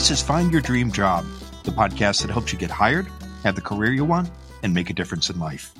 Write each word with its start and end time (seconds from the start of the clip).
This 0.00 0.10
is 0.10 0.22
Find 0.22 0.50
Your 0.50 0.60
Dream 0.60 0.90
Job, 0.90 1.24
the 1.62 1.70
podcast 1.70 2.22
that 2.22 2.30
helps 2.30 2.52
you 2.52 2.58
get 2.58 2.70
hired, 2.70 3.06
have 3.44 3.54
the 3.54 3.60
career 3.60 3.92
you 3.92 4.04
want, 4.04 4.30
and 4.62 4.74
make 4.74 4.90
a 4.90 4.94
difference 4.94 5.30
in 5.30 5.38
life. 5.38 5.72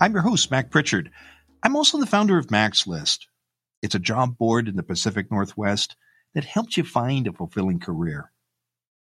I'm 0.00 0.12
your 0.12 0.22
host, 0.22 0.50
Mac 0.50 0.70
Prichard. 0.70 1.10
I'm 1.62 1.74
also 1.74 1.98
the 1.98 2.06
founder 2.06 2.38
of 2.38 2.50
Mac's 2.50 2.86
List. 2.86 3.28
It's 3.82 3.94
a 3.94 3.98
job 3.98 4.38
board 4.38 4.68
in 4.68 4.76
the 4.76 4.82
Pacific 4.82 5.30
Northwest 5.30 5.96
that 6.34 6.44
helps 6.44 6.76
you 6.76 6.84
find 6.84 7.26
a 7.26 7.32
fulfilling 7.32 7.80
career. 7.80 8.30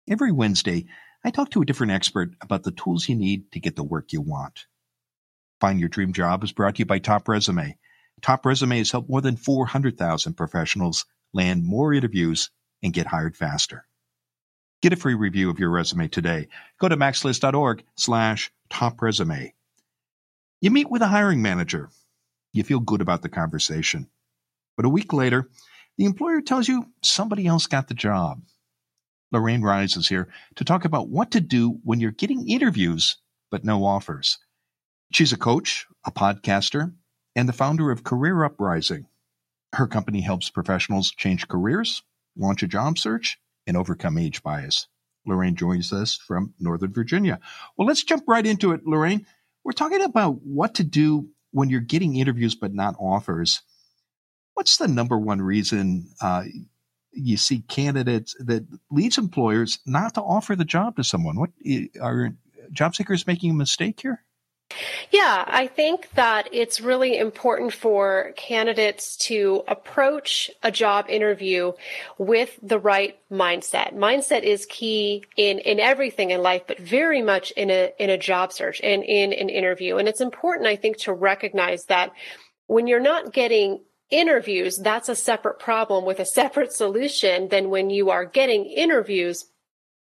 Every 0.09 0.31
Wednesday, 0.31 0.87
I 1.25 1.31
talk 1.31 1.51
to 1.51 1.61
a 1.61 1.65
different 1.65 1.93
expert 1.93 2.31
about 2.41 2.63
the 2.63 2.71
tools 2.71 3.07
you 3.07 3.15
need 3.15 3.51
to 3.53 3.61
get 3.61 3.77
the 3.77 3.83
work 3.83 4.11
you 4.11 4.19
want. 4.19 4.65
Find 5.61 5.79
Your 5.79 5.87
Dream 5.87 6.11
Job 6.11 6.43
is 6.43 6.51
brought 6.51 6.75
to 6.75 6.79
you 6.79 6.85
by 6.85 6.99
Top 6.99 7.29
Resume. 7.29 7.77
Top 8.21 8.45
Resume 8.45 8.77
has 8.77 8.91
helped 8.91 9.09
more 9.09 9.21
than 9.21 9.37
400,000 9.37 10.33
professionals 10.33 11.05
land 11.33 11.63
more 11.63 11.93
interviews 11.93 12.51
and 12.83 12.91
get 12.91 13.07
hired 13.07 13.37
faster. 13.37 13.85
Get 14.81 14.91
a 14.91 14.97
free 14.97 15.13
review 15.13 15.49
of 15.49 15.59
your 15.59 15.69
resume 15.69 16.09
today. 16.09 16.49
Go 16.77 16.89
to 16.89 16.97
macslist.org 16.97 17.85
slash 17.95 18.51
top 18.69 19.01
resume. 19.01 19.53
You 20.59 20.71
meet 20.71 20.91
with 20.91 21.01
a 21.01 21.07
hiring 21.07 21.41
manager. 21.41 21.89
You 22.51 22.65
feel 22.65 22.81
good 22.81 22.99
about 22.99 23.21
the 23.21 23.29
conversation. 23.29 24.09
But 24.75 24.85
a 24.85 24.89
week 24.89 25.13
later, 25.13 25.49
the 25.97 26.03
employer 26.03 26.41
tells 26.41 26.67
you 26.67 26.87
somebody 27.01 27.47
else 27.47 27.67
got 27.67 27.87
the 27.87 27.93
job. 27.93 28.41
Lorraine 29.33 29.63
Rise 29.63 29.97
is 29.97 30.07
here 30.07 30.29
to 30.55 30.63
talk 30.63 30.85
about 30.85 31.09
what 31.09 31.31
to 31.31 31.41
do 31.41 31.79
when 31.83 31.99
you're 31.99 32.11
getting 32.11 32.47
interviews 32.47 33.17
but 33.49 33.65
no 33.65 33.83
offers. 33.83 34.37
She's 35.11 35.33
a 35.33 35.37
coach, 35.37 35.87
a 36.05 36.11
podcaster, 36.11 36.93
and 37.35 37.49
the 37.49 37.53
founder 37.53 37.89
of 37.89 38.03
Career 38.03 38.43
Uprising. 38.43 39.07
Her 39.73 39.87
company 39.87 40.21
helps 40.21 40.51
professionals 40.51 41.11
change 41.11 41.47
careers, 41.47 42.03
launch 42.37 42.61
a 42.61 42.67
job 42.67 42.99
search, 42.99 43.39
and 43.65 43.75
overcome 43.75 44.19
age 44.19 44.43
bias. 44.43 44.87
Lorraine 45.25 45.55
joins 45.55 45.91
us 45.91 46.15
from 46.15 46.53
Northern 46.59 46.93
Virginia. 46.93 47.39
Well, 47.75 47.87
let's 47.87 48.03
jump 48.03 48.25
right 48.27 48.45
into 48.45 48.71
it, 48.71 48.85
Lorraine. 48.85 49.25
We're 49.63 49.71
talking 49.71 50.03
about 50.03 50.41
what 50.43 50.75
to 50.75 50.83
do 50.83 51.29
when 51.51 51.69
you're 51.69 51.79
getting 51.79 52.15
interviews 52.17 52.53
but 52.53 52.73
not 52.73 52.95
offers. 52.99 53.61
What's 54.53 54.77
the 54.77 54.87
number 54.87 55.17
one 55.17 55.41
reason 55.41 56.09
uh, 56.21 56.43
you 57.13 57.37
see 57.37 57.61
candidates 57.61 58.35
that 58.39 58.65
leads 58.91 59.17
employers 59.17 59.79
not 59.85 60.15
to 60.15 60.21
offer 60.21 60.55
the 60.55 60.65
job 60.65 60.95
to 60.97 61.03
someone? 61.03 61.39
What 61.39 61.51
are 62.01 62.35
job 62.71 62.95
seekers 62.95 63.27
making 63.27 63.51
a 63.51 63.55
mistake 63.55 63.99
here? 64.01 64.23
Yeah, 65.11 65.43
I 65.47 65.67
think 65.67 66.09
that 66.15 66.49
it's 66.51 66.81
really 66.81 67.17
important 67.17 67.73
for 67.73 68.33
candidates 68.35 69.17
to 69.17 69.63
approach 69.67 70.49
a 70.63 70.71
job 70.71 71.05
interview 71.09 71.73
with 72.17 72.57
the 72.63 72.79
right 72.79 73.19
mindset. 73.31 73.93
Mindset 73.93 74.41
is 74.41 74.65
key 74.65 75.25
in, 75.37 75.59
in 75.59 75.79
everything 75.79 76.31
in 76.31 76.41
life, 76.41 76.63
but 76.67 76.79
very 76.79 77.21
much 77.21 77.51
in 77.51 77.69
a, 77.69 77.93
in 77.99 78.09
a 78.09 78.17
job 78.17 78.51
search 78.51 78.81
and 78.81 79.03
in 79.03 79.33
an 79.33 79.49
interview. 79.49 79.97
And 79.97 80.07
it's 80.07 80.21
important, 80.21 80.67
I 80.67 80.75
think, 80.75 80.97
to 80.99 81.13
recognize 81.13 81.85
that 81.85 82.11
when 82.65 82.87
you're 82.87 82.99
not 82.99 83.33
getting 83.33 83.81
interviews, 84.09 84.77
that's 84.77 85.09
a 85.09 85.15
separate 85.15 85.59
problem 85.59 86.05
with 86.05 86.19
a 86.19 86.25
separate 86.25 86.73
solution 86.73 87.49
than 87.49 87.69
when 87.69 87.89
you 87.89 88.09
are 88.09 88.25
getting 88.25 88.65
interviews 88.65 89.45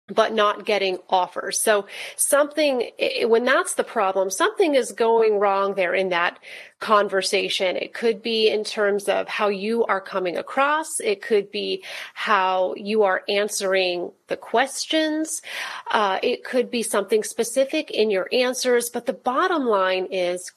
but 0.08 0.32
not 0.32 0.64
getting 0.64 0.98
offers. 1.08 1.60
So 1.60 1.86
something, 2.16 2.90
when 3.24 3.44
that's 3.44 3.74
the 3.74 3.84
problem, 3.84 4.30
something 4.30 4.74
is 4.74 4.92
going 4.92 5.38
wrong 5.38 5.74
there 5.74 5.94
in 5.94 6.08
that 6.08 6.38
conversation. 6.80 7.76
It 7.76 7.92
could 7.92 8.22
be 8.22 8.48
in 8.48 8.64
terms 8.64 9.08
of 9.08 9.28
how 9.28 9.48
you 9.48 9.84
are 9.84 10.00
coming 10.00 10.38
across. 10.38 11.00
It 11.00 11.20
could 11.20 11.50
be 11.50 11.84
how 12.14 12.74
you 12.76 13.02
are 13.02 13.22
answering 13.28 14.12
the 14.28 14.36
questions. 14.36 15.42
Uh, 15.90 16.18
it 16.22 16.42
could 16.42 16.70
be 16.70 16.82
something 16.82 17.22
specific 17.22 17.90
in 17.90 18.10
your 18.10 18.28
answers. 18.32 18.88
But 18.88 19.06
the 19.06 19.12
bottom 19.12 19.66
line 19.66 20.06
is 20.10 20.52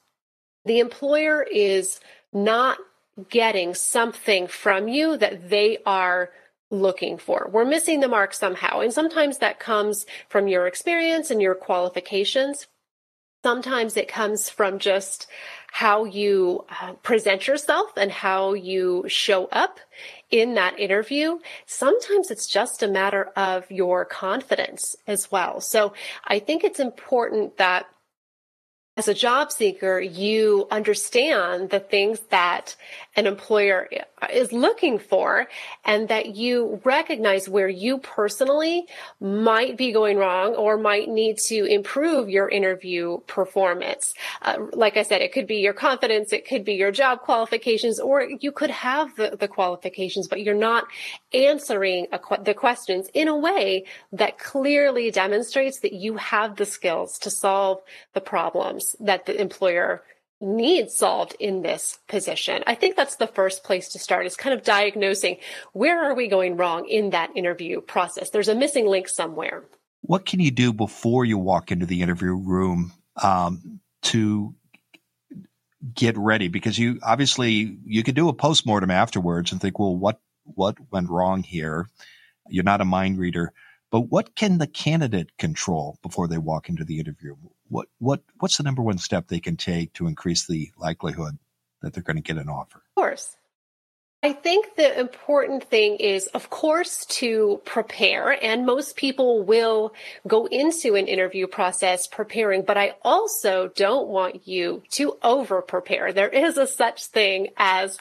the 0.63 0.79
employer 0.79 1.43
is 1.43 1.99
not 2.31 2.77
getting 3.29 3.73
something 3.73 4.47
from 4.47 4.87
you 4.87 5.17
that 5.17 5.49
they 5.49 5.77
are 5.85 6.31
looking 6.69 7.17
for. 7.17 7.49
We're 7.51 7.65
missing 7.65 7.99
the 7.99 8.07
mark 8.07 8.33
somehow. 8.33 8.79
And 8.79 8.93
sometimes 8.93 9.39
that 9.39 9.59
comes 9.59 10.05
from 10.29 10.47
your 10.47 10.67
experience 10.67 11.29
and 11.29 11.41
your 11.41 11.55
qualifications. 11.55 12.67
Sometimes 13.43 13.97
it 13.97 14.07
comes 14.07 14.49
from 14.49 14.77
just 14.77 15.27
how 15.71 16.05
you 16.05 16.65
uh, 16.81 16.93
present 16.93 17.47
yourself 17.47 17.91
and 17.97 18.11
how 18.11 18.53
you 18.53 19.03
show 19.07 19.47
up 19.47 19.79
in 20.29 20.53
that 20.53 20.79
interview. 20.79 21.39
Sometimes 21.65 22.29
it's 22.29 22.45
just 22.45 22.83
a 22.83 22.87
matter 22.87 23.31
of 23.35 23.69
your 23.71 24.05
confidence 24.05 24.95
as 25.07 25.31
well. 25.31 25.59
So 25.59 25.93
I 26.25 26.39
think 26.39 26.63
it's 26.63 26.79
important 26.79 27.57
that 27.57 27.87
as 29.01 29.07
a 29.07 29.15
job 29.15 29.51
seeker, 29.51 29.99
you 29.99 30.67
understand 30.69 31.71
the 31.71 31.79
things 31.79 32.19
that 32.29 32.75
an 33.15 33.25
employer 33.25 33.89
is 34.31 34.53
looking 34.53 34.99
for 34.99 35.47
and 35.83 36.07
that 36.09 36.35
you 36.35 36.79
recognize 36.83 37.49
where 37.49 37.67
you 37.67 37.97
personally 37.97 38.85
might 39.19 39.75
be 39.75 39.91
going 39.91 40.17
wrong 40.17 40.53
or 40.53 40.77
might 40.77 41.09
need 41.09 41.39
to 41.39 41.65
improve 41.65 42.29
your 42.29 42.47
interview 42.47 43.17
performance. 43.25 44.13
Uh, 44.43 44.67
like 44.73 44.97
I 44.97 45.03
said, 45.03 45.23
it 45.23 45.33
could 45.33 45.47
be 45.47 45.57
your 45.57 45.73
confidence, 45.73 46.31
it 46.31 46.47
could 46.47 46.63
be 46.63 46.75
your 46.75 46.91
job 46.91 47.21
qualifications, 47.21 47.99
or 47.99 48.21
you 48.39 48.51
could 48.51 48.69
have 48.69 49.15
the, 49.15 49.35
the 49.35 49.47
qualifications, 49.47 50.27
but 50.27 50.43
you're 50.43 50.53
not 50.53 50.85
answering 51.33 52.05
qu- 52.21 52.43
the 52.43 52.53
questions 52.53 53.09
in 53.15 53.27
a 53.27 53.35
way 53.35 53.85
that 54.13 54.37
clearly 54.37 55.09
demonstrates 55.09 55.79
that 55.79 55.93
you 55.93 56.17
have 56.17 56.55
the 56.55 56.65
skills 56.65 57.17
to 57.17 57.31
solve 57.31 57.81
the 58.13 58.21
problems 58.21 58.90
that 58.99 59.25
the 59.25 59.39
employer 59.39 60.03
needs 60.41 60.95
solved 60.95 61.35
in 61.39 61.61
this 61.61 61.99
position. 62.07 62.63
I 62.65 62.75
think 62.75 62.95
that's 62.95 63.15
the 63.15 63.27
first 63.27 63.63
place 63.63 63.89
to 63.89 63.99
start 63.99 64.25
is 64.25 64.35
kind 64.35 64.57
of 64.57 64.63
diagnosing 64.63 65.37
where 65.73 66.03
are 66.03 66.15
we 66.15 66.27
going 66.27 66.57
wrong 66.57 66.87
in 66.87 67.11
that 67.11 67.29
interview 67.35 67.79
process. 67.79 68.31
There's 68.31 68.47
a 68.47 68.55
missing 68.55 68.87
link 68.87 69.07
somewhere. 69.07 69.63
What 70.01 70.25
can 70.25 70.39
you 70.39 70.49
do 70.49 70.73
before 70.73 71.25
you 71.25 71.37
walk 71.37 71.71
into 71.71 71.85
the 71.85 72.01
interview 72.01 72.33
room 72.33 72.91
um, 73.21 73.79
to 74.03 74.55
get 75.93 76.17
ready? 76.17 76.47
Because 76.47 76.77
you 76.79 76.99
obviously 77.03 77.77
you 77.85 78.03
could 78.03 78.15
do 78.15 78.27
a 78.27 78.33
postmortem 78.33 78.89
afterwards 78.89 79.51
and 79.51 79.61
think, 79.61 79.77
well, 79.77 79.95
what 79.95 80.19
what 80.43 80.75
went 80.91 81.09
wrong 81.09 81.43
here? 81.43 81.87
You're 82.49 82.63
not 82.63 82.81
a 82.81 82.85
mind 82.85 83.19
reader. 83.19 83.53
But 83.91 84.09
what 84.09 84.35
can 84.35 84.57
the 84.57 84.67
candidate 84.67 85.37
control 85.37 85.99
before 86.01 86.27
they 86.27 86.37
walk 86.37 86.69
into 86.69 86.83
the 86.83 86.99
interview? 86.99 87.35
What 87.71 87.87
what 87.99 88.21
what's 88.39 88.57
the 88.57 88.63
number 88.63 88.81
one 88.81 88.97
step 88.97 89.27
they 89.27 89.39
can 89.39 89.55
take 89.55 89.93
to 89.93 90.07
increase 90.07 90.45
the 90.45 90.71
likelihood 90.77 91.37
that 91.81 91.93
they're 91.93 92.03
going 92.03 92.17
to 92.17 92.21
get 92.21 92.37
an 92.37 92.49
offer? 92.49 92.79
Of 92.79 92.95
course. 92.95 93.37
I 94.23 94.33
think 94.33 94.75
the 94.75 94.99
important 94.99 95.63
thing 95.63 95.95
is, 95.95 96.27
of 96.27 96.51
course, 96.51 97.05
to 97.05 97.59
prepare, 97.65 98.37
and 98.43 98.67
most 98.67 98.95
people 98.95 99.41
will 99.41 99.95
go 100.27 100.45
into 100.45 100.93
an 100.93 101.07
interview 101.07 101.47
process 101.47 102.05
preparing, 102.05 102.61
but 102.61 102.77
I 102.77 102.93
also 103.03 103.71
don't 103.73 104.09
want 104.09 104.47
you 104.47 104.83
to 104.91 105.17
over 105.23 105.63
prepare. 105.63 106.13
There 106.13 106.29
is 106.29 106.57
a 106.57 106.67
such 106.67 107.05
thing 107.05 107.47
as 107.57 107.97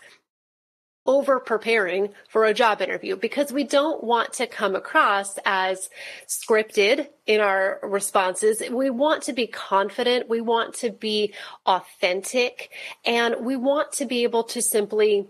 over 1.10 1.40
preparing 1.40 2.10
for 2.28 2.44
a 2.44 2.54
job 2.54 2.80
interview 2.80 3.16
because 3.16 3.52
we 3.52 3.64
don't 3.64 4.04
want 4.04 4.32
to 4.34 4.46
come 4.46 4.76
across 4.76 5.36
as 5.44 5.90
scripted 6.28 7.08
in 7.26 7.40
our 7.40 7.80
responses. 7.82 8.62
We 8.70 8.90
want 8.90 9.24
to 9.24 9.32
be 9.32 9.48
confident. 9.48 10.28
We 10.28 10.40
want 10.40 10.74
to 10.76 10.90
be 10.90 11.34
authentic 11.66 12.70
and 13.04 13.44
we 13.44 13.56
want 13.56 13.90
to 13.94 14.04
be 14.04 14.22
able 14.22 14.44
to 14.44 14.62
simply 14.62 15.26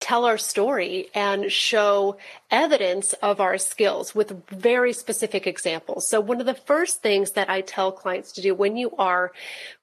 tell 0.00 0.26
our 0.26 0.38
story 0.38 1.08
and 1.14 1.50
show 1.50 2.18
evidence 2.50 3.14
of 3.22 3.40
our 3.40 3.56
skills 3.56 4.14
with 4.14 4.48
very 4.48 4.92
specific 4.92 5.46
examples. 5.46 6.08
So 6.08 6.20
one 6.20 6.40
of 6.40 6.46
the 6.46 6.54
first 6.54 7.02
things 7.02 7.32
that 7.32 7.48
I 7.48 7.62
tell 7.62 7.90
clients 7.90 8.32
to 8.32 8.42
do 8.42 8.54
when 8.54 8.76
you 8.76 8.92
are 8.98 9.32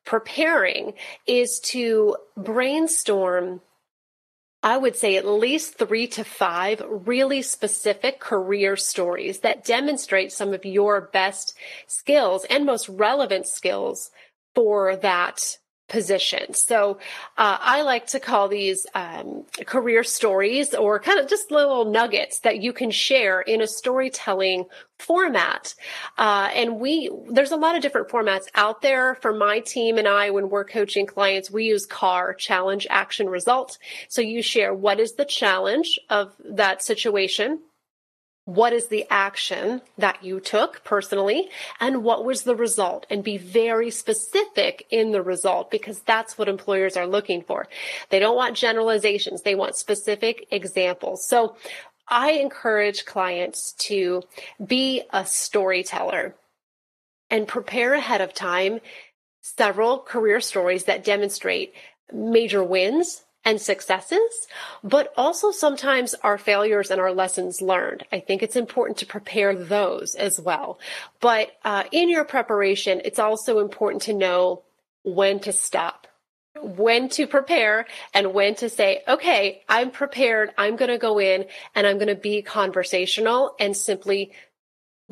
preparing 0.05 0.93
is 1.25 1.59
to 1.59 2.17
brainstorm 2.35 3.61
I 4.67 4.75
would 4.75 4.97
say 4.97 5.15
at 5.15 5.25
least 5.25 5.77
three 5.77 6.07
to 6.07 6.25
five 6.25 6.81
really 6.89 7.41
specific 7.41 8.19
career 8.19 8.75
stories 8.75 9.39
that 9.39 9.63
demonstrate 9.63 10.33
some 10.33 10.53
of 10.53 10.65
your 10.65 10.99
best 10.99 11.55
skills 11.87 12.43
and 12.49 12.65
most 12.65 12.89
relevant 12.89 13.47
skills 13.47 14.11
for 14.55 14.97
that 14.97 15.57
position. 15.87 16.53
So 16.53 16.97
uh, 17.37 17.57
I 17.61 17.81
like 17.83 18.07
to 18.07 18.19
call 18.19 18.49
these 18.49 18.85
um, 18.93 19.45
career 19.65 20.03
stories 20.03 20.73
or 20.73 20.99
kind 20.99 21.19
of 21.19 21.27
just 21.27 21.49
little 21.49 21.85
nuggets 21.85 22.39
that 22.39 22.59
you 22.59 22.73
can 22.73 22.91
share 22.91 23.41
in 23.41 23.61
a 23.61 23.67
storytelling 23.67 24.65
format. 24.99 25.75
Uh, 26.17 26.49
and 26.53 26.79
we, 26.79 27.09
there's 27.29 27.51
a 27.51 27.55
lot 27.57 27.75
of 27.75 27.81
different 27.81 28.09
formats 28.09 28.47
out 28.55 28.81
there 28.81 29.15
for 29.15 29.33
my 29.33 29.59
team 29.59 29.97
and 29.97 30.07
I 30.07 30.31
when 30.31 30.49
we're 30.49 30.65
coaching 30.65 31.05
clients. 31.05 31.51
We 31.51 31.65
use 31.65 31.85
CAR, 31.85 32.33
challenge, 32.33 32.87
action, 32.89 33.29
result. 33.29 33.77
So 34.09 34.21
you 34.21 34.41
share 34.41 34.73
what 34.73 34.99
is 34.99 35.13
the 35.13 35.25
challenge 35.25 35.99
of 36.09 36.33
that 36.43 36.83
situation 36.83 37.59
what 38.47 38.71
is 38.71 38.87
the 38.87 39.05
action 39.09 39.81
that 39.97 40.23
you 40.23 40.39
took 40.39 40.81
personally 40.85 41.49
and 41.81 42.01
what 42.01 42.23
was 42.23 42.43
the 42.43 42.55
result 42.55 43.05
and 43.09 43.21
be 43.21 43.35
very 43.35 43.91
specific 43.91 44.87
in 44.89 45.11
the 45.11 45.21
result 45.21 45.69
because 45.69 45.99
that's 45.99 46.37
what 46.37 46.47
employers 46.47 46.95
are 46.95 47.05
looking 47.05 47.41
for. 47.41 47.67
They 48.09 48.19
don't 48.19 48.37
want 48.37 48.55
generalizations. 48.55 49.41
They 49.41 49.53
want 49.53 49.75
specific 49.75 50.47
examples. 50.49 51.27
So 51.27 51.57
I 52.07 52.31
encourage 52.31 53.03
clients 53.03 53.73
to 53.79 54.23
be 54.65 55.01
a 55.11 55.25
storyteller 55.25 56.33
and 57.29 57.49
prepare 57.49 57.95
ahead 57.95 58.21
of 58.21 58.33
time 58.33 58.79
several 59.41 59.99
career 59.99 60.39
stories 60.39 60.85
that 60.85 61.03
demonstrate 61.03 61.73
major 62.13 62.63
wins 62.63 63.25
and 63.45 63.61
successes, 63.61 64.47
but 64.83 65.13
also 65.15 65.51
sometimes 65.51 66.13
our 66.15 66.37
failures 66.37 66.91
and 66.91 66.99
our 66.99 67.13
lessons 67.13 67.61
learned. 67.61 68.03
I 68.11 68.19
think 68.19 68.43
it's 68.43 68.55
important 68.55 68.97
to 68.99 69.05
prepare 69.05 69.55
those 69.55 70.15
as 70.15 70.39
well. 70.39 70.79
But 71.21 71.51
uh, 71.63 71.85
in 71.91 72.09
your 72.09 72.25
preparation, 72.25 73.01
it's 73.05 73.19
also 73.19 73.59
important 73.59 74.03
to 74.03 74.13
know 74.13 74.63
when 75.03 75.39
to 75.41 75.53
stop 75.53 76.07
when 76.61 77.09
to 77.09 77.27
prepare 77.27 77.85
and 78.13 78.33
when 78.33 78.55
to 78.55 78.69
say, 78.69 79.03
okay, 79.07 79.63
I'm 79.69 79.91
prepared. 79.91 80.51
I'm 80.57 80.75
going 80.75 80.91
to 80.91 80.97
go 80.97 81.19
in 81.19 81.45
and 81.75 81.87
I'm 81.87 81.97
going 81.97 82.07
to 82.07 82.15
be 82.15 82.41
conversational 82.41 83.55
and 83.59 83.75
simply 83.75 84.33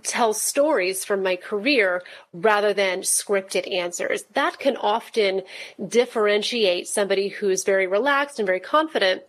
tell 0.04 0.34
stories 0.34 1.06
from 1.06 1.24
my 1.24 1.36
career 1.36 2.04
rather 2.34 2.74
than 2.74 3.00
scripted 3.00 3.72
answers. 3.72 4.24
That 4.34 4.60
can 4.60 4.76
often 4.78 5.44
differentiate 5.86 6.88
somebody 6.88 7.30
who's 7.30 7.64
very 7.64 7.88
relaxed 7.88 8.40
and 8.40 8.46
very 8.46 8.60
confident 8.60 9.24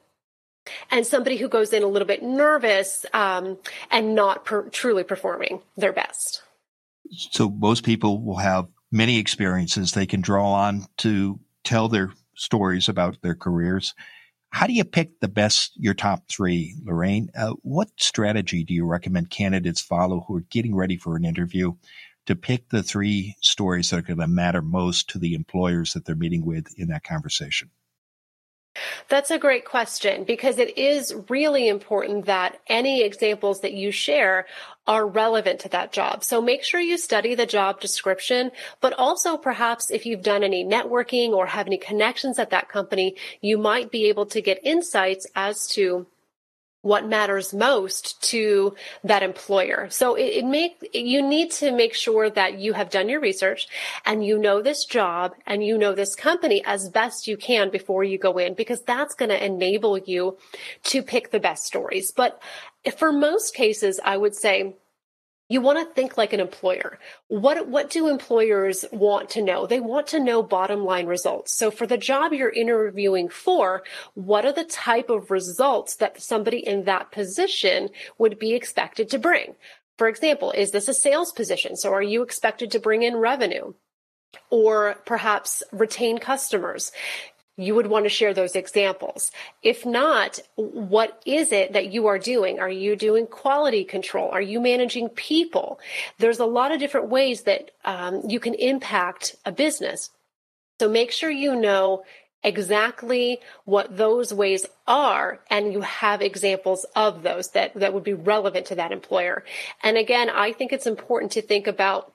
and 0.90 1.06
somebody 1.06 1.36
who 1.36 1.48
goes 1.48 1.72
in 1.72 1.82
a 1.82 1.86
little 1.86 2.08
bit 2.08 2.22
nervous 2.22 3.06
um, 3.12 3.58
and 3.90 4.14
not 4.14 4.44
per- 4.44 4.68
truly 4.68 5.04
performing 5.04 5.62
their 5.76 5.92
best. 5.92 6.42
So 7.10 7.48
most 7.48 7.84
people 7.84 8.20
will 8.22 8.38
have 8.38 8.66
many 8.90 9.18
experiences 9.18 9.92
they 9.92 10.06
can 10.06 10.20
draw 10.20 10.52
on 10.52 10.86
to 10.98 11.38
tell 11.62 11.88
their 11.88 12.12
stories 12.34 12.88
about 12.88 13.22
their 13.22 13.34
careers. 13.34 13.94
How 14.50 14.66
do 14.66 14.72
you 14.72 14.84
pick 14.84 15.20
the 15.20 15.28
best, 15.28 15.72
your 15.76 15.94
top 15.94 16.28
three, 16.28 16.74
Lorraine? 16.82 17.28
Uh, 17.36 17.52
what 17.62 17.90
strategy 17.98 18.64
do 18.64 18.72
you 18.72 18.86
recommend 18.86 19.30
candidates 19.30 19.80
follow 19.80 20.24
who 20.26 20.36
are 20.36 20.44
getting 20.50 20.74
ready 20.74 20.96
for 20.96 21.16
an 21.16 21.24
interview 21.24 21.74
to 22.26 22.34
pick 22.34 22.70
the 22.70 22.82
three 22.82 23.36
stories 23.42 23.90
that 23.90 23.98
are 23.98 24.02
going 24.02 24.18
to 24.18 24.26
matter 24.26 24.62
most 24.62 25.10
to 25.10 25.18
the 25.18 25.34
employers 25.34 25.92
that 25.92 26.04
they're 26.04 26.14
meeting 26.14 26.44
with 26.44 26.66
in 26.78 26.88
that 26.88 27.04
conversation? 27.04 27.70
That's 29.08 29.30
a 29.30 29.38
great 29.38 29.64
question 29.64 30.24
because 30.24 30.58
it 30.58 30.76
is 30.78 31.14
really 31.28 31.68
important 31.68 32.26
that 32.26 32.60
any 32.66 33.02
examples 33.02 33.60
that 33.60 33.72
you 33.72 33.90
share 33.90 34.46
are 34.86 35.06
relevant 35.06 35.60
to 35.60 35.68
that 35.70 35.92
job. 35.92 36.22
So 36.22 36.40
make 36.40 36.62
sure 36.62 36.80
you 36.80 36.96
study 36.96 37.34
the 37.34 37.46
job 37.46 37.80
description, 37.80 38.52
but 38.80 38.92
also 38.92 39.36
perhaps 39.36 39.90
if 39.90 40.06
you've 40.06 40.22
done 40.22 40.44
any 40.44 40.64
networking 40.64 41.30
or 41.30 41.46
have 41.46 41.66
any 41.66 41.78
connections 41.78 42.38
at 42.38 42.50
that 42.50 42.68
company, 42.68 43.16
you 43.40 43.58
might 43.58 43.90
be 43.90 44.06
able 44.06 44.26
to 44.26 44.40
get 44.40 44.60
insights 44.64 45.26
as 45.34 45.66
to 45.68 46.06
what 46.86 47.04
matters 47.04 47.52
most 47.52 48.22
to 48.22 48.72
that 49.02 49.24
employer. 49.24 49.88
So 49.90 50.14
it, 50.14 50.22
it 50.22 50.44
make, 50.44 50.88
you 50.94 51.20
need 51.20 51.50
to 51.52 51.72
make 51.72 51.94
sure 51.94 52.30
that 52.30 52.60
you 52.60 52.74
have 52.74 52.90
done 52.90 53.08
your 53.08 53.18
research 53.18 53.66
and 54.04 54.24
you 54.24 54.38
know 54.38 54.62
this 54.62 54.84
job 54.84 55.34
and 55.48 55.64
you 55.64 55.78
know 55.78 55.96
this 55.96 56.14
company 56.14 56.62
as 56.64 56.88
best 56.88 57.26
you 57.26 57.36
can 57.36 57.70
before 57.70 58.04
you 58.04 58.18
go 58.18 58.38
in 58.38 58.54
because 58.54 58.82
that's 58.82 59.16
going 59.16 59.30
to 59.30 59.44
enable 59.44 59.98
you 59.98 60.38
to 60.84 61.02
pick 61.02 61.32
the 61.32 61.40
best 61.40 61.64
stories. 61.64 62.12
But 62.12 62.40
for 62.96 63.10
most 63.10 63.52
cases, 63.52 63.98
I 64.04 64.16
would 64.16 64.36
say 64.36 64.76
you 65.48 65.60
want 65.60 65.78
to 65.78 65.94
think 65.94 66.16
like 66.16 66.32
an 66.32 66.40
employer. 66.40 66.98
What, 67.28 67.68
what 67.68 67.90
do 67.90 68.08
employers 68.08 68.84
want 68.92 69.30
to 69.30 69.42
know? 69.42 69.66
They 69.66 69.80
want 69.80 70.08
to 70.08 70.20
know 70.20 70.42
bottom 70.42 70.84
line 70.84 71.06
results. 71.06 71.56
So 71.56 71.70
for 71.70 71.86
the 71.86 71.96
job 71.96 72.32
you're 72.32 72.50
interviewing 72.50 73.28
for, 73.28 73.82
what 74.14 74.44
are 74.44 74.52
the 74.52 74.64
type 74.64 75.10
of 75.10 75.30
results 75.30 75.96
that 75.96 76.20
somebody 76.20 76.58
in 76.58 76.84
that 76.84 77.12
position 77.12 77.90
would 78.18 78.38
be 78.38 78.54
expected 78.54 79.08
to 79.10 79.18
bring? 79.18 79.54
For 79.98 80.08
example, 80.08 80.50
is 80.50 80.72
this 80.72 80.88
a 80.88 80.94
sales 80.94 81.32
position? 81.32 81.76
So 81.76 81.92
are 81.92 82.02
you 82.02 82.22
expected 82.22 82.70
to 82.72 82.80
bring 82.80 83.02
in 83.02 83.16
revenue? 83.16 83.72
or 84.50 84.96
perhaps 85.06 85.62
retain 85.72 86.18
customers 86.18 86.92
you 87.56 87.74
would 87.74 87.86
want 87.86 88.04
to 88.04 88.10
share 88.10 88.34
those 88.34 88.54
examples. 88.54 89.30
If 89.62 89.86
not, 89.86 90.38
what 90.56 91.22
is 91.24 91.52
it 91.52 91.72
that 91.72 91.92
you 91.92 92.06
are 92.06 92.18
doing? 92.18 92.60
Are 92.60 92.70
you 92.70 92.96
doing 92.96 93.26
quality 93.26 93.84
control? 93.84 94.28
Are 94.30 94.42
you 94.42 94.60
managing 94.60 95.08
people? 95.08 95.80
There's 96.18 96.38
a 96.38 96.44
lot 96.44 96.72
of 96.72 96.80
different 96.80 97.08
ways 97.08 97.42
that 97.42 97.70
um, 97.84 98.22
you 98.28 98.40
can 98.40 98.54
impact 98.54 99.36
a 99.44 99.52
business. 99.52 100.10
So 100.80 100.88
make 100.88 101.10
sure 101.10 101.30
you 101.30 101.56
know 101.56 102.04
exactly 102.42 103.40
what 103.64 103.96
those 103.96 104.32
ways 104.32 104.66
are 104.86 105.40
and 105.50 105.72
you 105.72 105.80
have 105.80 106.20
examples 106.22 106.84
of 106.94 107.22
those 107.22 107.50
that, 107.52 107.74
that 107.74 107.92
would 107.92 108.04
be 108.04 108.12
relevant 108.14 108.66
to 108.66 108.74
that 108.74 108.92
employer. 108.92 109.42
And 109.82 109.96
again, 109.96 110.28
I 110.30 110.52
think 110.52 110.72
it's 110.72 110.86
important 110.86 111.32
to 111.32 111.42
think 111.42 111.66
about 111.66 112.12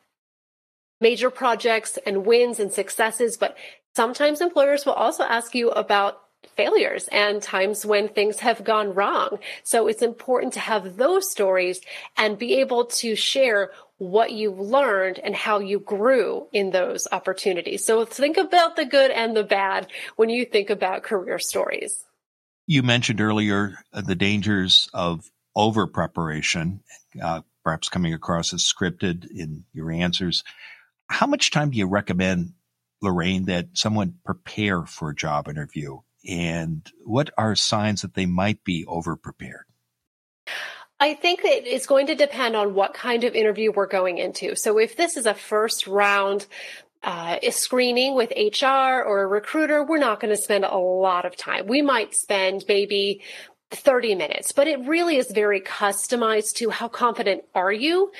major 1.01 1.31
projects 1.31 1.97
and 2.05 2.25
wins 2.25 2.59
and 2.59 2.71
successes, 2.71 3.35
but 3.35 3.57
Sometimes 3.95 4.41
employers 4.41 4.85
will 4.85 4.93
also 4.93 5.23
ask 5.23 5.53
you 5.53 5.69
about 5.69 6.21
failures 6.55 7.07
and 7.11 7.41
times 7.41 7.85
when 7.85 8.09
things 8.09 8.39
have 8.39 8.63
gone 8.63 8.93
wrong. 8.93 9.39
So 9.63 9.87
it's 9.87 10.01
important 10.01 10.53
to 10.53 10.59
have 10.59 10.97
those 10.97 11.29
stories 11.29 11.81
and 12.17 12.37
be 12.37 12.59
able 12.59 12.85
to 12.85 13.15
share 13.15 13.71
what 13.97 14.31
you 14.31 14.51
learned 14.51 15.19
and 15.19 15.35
how 15.35 15.59
you 15.59 15.79
grew 15.79 16.47
in 16.51 16.71
those 16.71 17.07
opportunities. 17.11 17.85
So 17.85 18.05
think 18.05 18.37
about 18.37 18.75
the 18.75 18.85
good 18.85 19.11
and 19.11 19.35
the 19.35 19.43
bad 19.43 19.87
when 20.15 20.29
you 20.29 20.45
think 20.45 20.69
about 20.69 21.03
career 21.03 21.37
stories. 21.37 22.03
You 22.65 22.83
mentioned 22.83 23.21
earlier 23.21 23.77
uh, 23.93 24.01
the 24.01 24.15
dangers 24.15 24.89
of 24.93 25.29
over 25.55 25.85
preparation, 25.85 26.81
uh, 27.21 27.41
perhaps 27.63 27.89
coming 27.89 28.13
across 28.13 28.53
as 28.53 28.63
scripted 28.63 29.29
in 29.29 29.65
your 29.73 29.91
answers. 29.91 30.43
How 31.07 31.27
much 31.27 31.51
time 31.51 31.71
do 31.71 31.77
you 31.77 31.85
recommend 31.85 32.53
Lorraine, 33.01 33.45
that 33.45 33.69
someone 33.73 34.15
prepare 34.23 34.85
for 34.85 35.09
a 35.09 35.15
job 35.15 35.47
interview? 35.47 35.99
And 36.27 36.89
what 37.03 37.31
are 37.37 37.55
signs 37.55 38.03
that 38.03 38.13
they 38.13 38.25
might 38.25 38.63
be 38.63 38.85
over 38.85 39.15
prepared? 39.15 39.65
I 40.99 41.15
think 41.15 41.41
that 41.41 41.65
it's 41.65 41.87
going 41.87 42.07
to 42.07 42.15
depend 42.15 42.55
on 42.55 42.75
what 42.75 42.93
kind 42.93 43.23
of 43.23 43.33
interview 43.33 43.71
we're 43.71 43.87
going 43.87 44.19
into. 44.19 44.55
So 44.55 44.77
if 44.77 44.95
this 44.95 45.17
is 45.17 45.25
a 45.25 45.33
first 45.33 45.87
round 45.87 46.45
uh, 47.01 47.39
screening 47.49 48.13
with 48.13 48.31
HR 48.37 49.01
or 49.01 49.23
a 49.23 49.27
recruiter, 49.27 49.83
we're 49.83 49.97
not 49.97 50.19
going 50.19 50.35
to 50.35 50.41
spend 50.41 50.63
a 50.63 50.77
lot 50.77 51.25
of 51.25 51.35
time. 51.35 51.65
We 51.65 51.81
might 51.81 52.13
spend 52.13 52.65
maybe 52.67 53.23
30 53.71 54.15
minutes, 54.15 54.51
but 54.51 54.67
it 54.67 54.79
really 54.85 55.17
is 55.17 55.31
very 55.31 55.61
customized 55.61 56.55
to 56.55 56.69
how 56.69 56.87
confident 56.87 57.43
are 57.55 57.71
you 57.71 58.11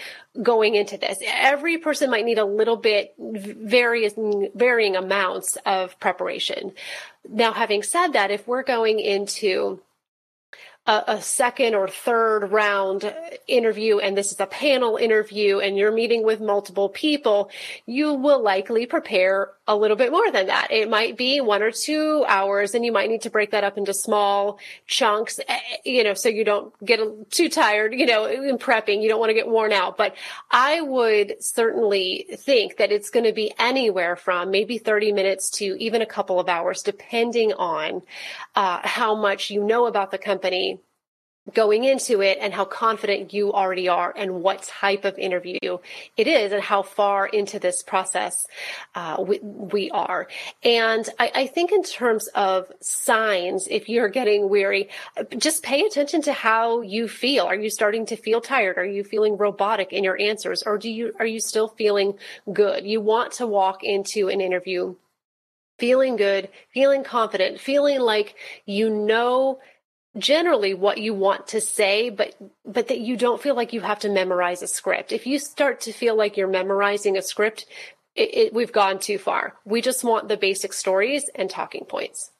going 0.41 0.75
into 0.75 0.97
this. 0.97 1.19
Every 1.25 1.77
person 1.77 2.09
might 2.09 2.25
need 2.25 2.39
a 2.39 2.45
little 2.45 2.77
bit 2.77 3.13
various, 3.19 4.13
varying 4.55 4.95
amounts 4.95 5.57
of 5.65 5.99
preparation. 5.99 6.71
Now, 7.29 7.51
having 7.51 7.83
said 7.83 8.13
that, 8.13 8.31
if 8.31 8.47
we're 8.47 8.63
going 8.63 8.99
into 8.99 9.81
a, 10.87 11.03
a, 11.07 11.21
second 11.21 11.75
or 11.75 11.87
third 11.87 12.47
round 12.51 13.13
interview 13.47 13.99
and 13.99 14.17
this 14.17 14.31
is 14.31 14.39
a 14.39 14.47
panel 14.47 14.97
interview 14.97 15.59
and 15.59 15.77
you're 15.77 15.91
meeting 15.91 16.23
with 16.23 16.41
multiple 16.41 16.89
people, 16.89 17.51
you 17.85 18.13
will 18.13 18.41
likely 18.41 18.87
prepare 18.87 19.51
a 19.67 19.75
little 19.75 19.95
bit 19.95 20.11
more 20.11 20.31
than 20.31 20.47
that. 20.47 20.71
It 20.71 20.89
might 20.89 21.17
be 21.17 21.39
one 21.39 21.61
or 21.61 21.71
two 21.71 22.25
hours 22.27 22.73
and 22.73 22.83
you 22.83 22.91
might 22.91 23.09
need 23.09 23.21
to 23.21 23.29
break 23.29 23.51
that 23.51 23.63
up 23.63 23.77
into 23.77 23.93
small 23.93 24.59
chunks, 24.87 25.39
eh, 25.47 25.59
you 25.85 26.03
know, 26.03 26.15
so 26.15 26.29
you 26.29 26.43
don't 26.43 26.73
get 26.83 26.99
too 27.29 27.47
tired, 27.47 27.93
you 27.93 28.07
know, 28.07 28.25
in 28.25 28.57
prepping. 28.57 29.03
You 29.03 29.09
don't 29.09 29.19
want 29.19 29.29
to 29.29 29.35
get 29.35 29.47
worn 29.47 29.71
out. 29.71 29.97
But 29.97 30.15
I 30.49 30.81
would 30.81 31.43
certainly 31.43 32.25
think 32.37 32.77
that 32.77 32.91
it's 32.91 33.11
going 33.11 33.25
to 33.25 33.33
be 33.33 33.53
anywhere 33.59 34.15
from 34.15 34.49
maybe 34.49 34.79
30 34.79 35.13
minutes 35.13 35.51
to 35.51 35.81
even 35.81 36.01
a 36.01 36.07
couple 36.07 36.39
of 36.39 36.49
hours, 36.49 36.81
depending 36.81 37.53
on 37.53 38.01
uh, 38.55 38.79
how 38.83 39.15
much 39.15 39.51
you 39.51 39.63
know 39.63 39.85
about 39.85 40.11
the 40.11 40.17
company 40.17 40.80
going 41.53 41.83
into 41.83 42.21
it 42.21 42.37
and 42.39 42.53
how 42.53 42.65
confident 42.65 43.33
you 43.33 43.51
already 43.51 43.87
are 43.87 44.13
and 44.15 44.43
what 44.43 44.61
type 44.61 45.05
of 45.05 45.17
interview 45.17 45.79
it 46.15 46.27
is 46.27 46.51
and 46.51 46.61
how 46.61 46.83
far 46.83 47.25
into 47.25 47.57
this 47.57 47.81
process 47.81 48.45
uh, 48.93 49.17
we, 49.19 49.39
we, 49.41 49.91
are. 49.91 50.27
And 50.63 51.07
I, 51.17 51.31
I, 51.33 51.47
think 51.47 51.71
in 51.71 51.81
terms 51.81 52.27
of 52.35 52.71
signs, 52.79 53.67
if 53.69 53.89
you're 53.89 54.07
getting 54.07 54.49
weary, 54.49 54.89
just 55.35 55.63
pay 55.63 55.81
attention 55.81 56.21
to 56.23 56.33
how 56.33 56.81
you 56.81 57.07
feel. 57.07 57.45
Are 57.45 57.55
you 57.55 57.71
starting 57.71 58.05
to 58.07 58.15
feel 58.15 58.39
tired? 58.39 58.77
Are 58.77 58.85
you 58.85 59.03
feeling 59.03 59.35
robotic 59.35 59.91
in 59.91 60.03
your 60.03 60.19
answers 60.19 60.61
or 60.63 60.77
do 60.77 60.91
you, 60.91 61.11
are 61.19 61.25
you 61.25 61.39
still 61.39 61.69
feeling 61.69 62.13
good? 62.53 62.85
You 62.85 63.01
want 63.01 63.33
to 63.33 63.47
walk 63.47 63.83
into 63.83 64.29
an 64.29 64.41
interview 64.41 64.95
feeling 65.81 66.15
good, 66.15 66.47
feeling 66.71 67.03
confident, 67.03 67.59
feeling 67.59 67.99
like 67.99 68.35
you 68.67 68.87
know 68.87 69.59
generally 70.17 70.73
what 70.73 70.97
you 70.97 71.13
want 71.13 71.47
to 71.47 71.61
say, 71.61 72.09
but, 72.09 72.35
but 72.65 72.89
that 72.89 72.99
you 72.99 73.15
don't 73.15 73.41
feel 73.41 73.55
like 73.55 73.73
you 73.73 73.81
have 73.81 73.99
to 73.99 74.09
memorize 74.09 74.61
a 74.61 74.67
script. 74.67 75.11
If 75.11 75.25
you 75.25 75.39
start 75.39 75.81
to 75.81 75.93
feel 75.93 76.15
like 76.15 76.37
you're 76.37 76.47
memorizing 76.47 77.17
a 77.17 77.21
script, 77.21 77.65
it, 78.15 78.35
it, 78.35 78.53
we've 78.53 78.73
gone 78.73 78.99
too 78.99 79.17
far. 79.17 79.55
We 79.65 79.81
just 79.81 80.03
want 80.03 80.27
the 80.27 80.37
basic 80.37 80.73
stories 80.73 81.29
and 81.33 81.49
talking 81.49 81.85
points. 81.85 82.31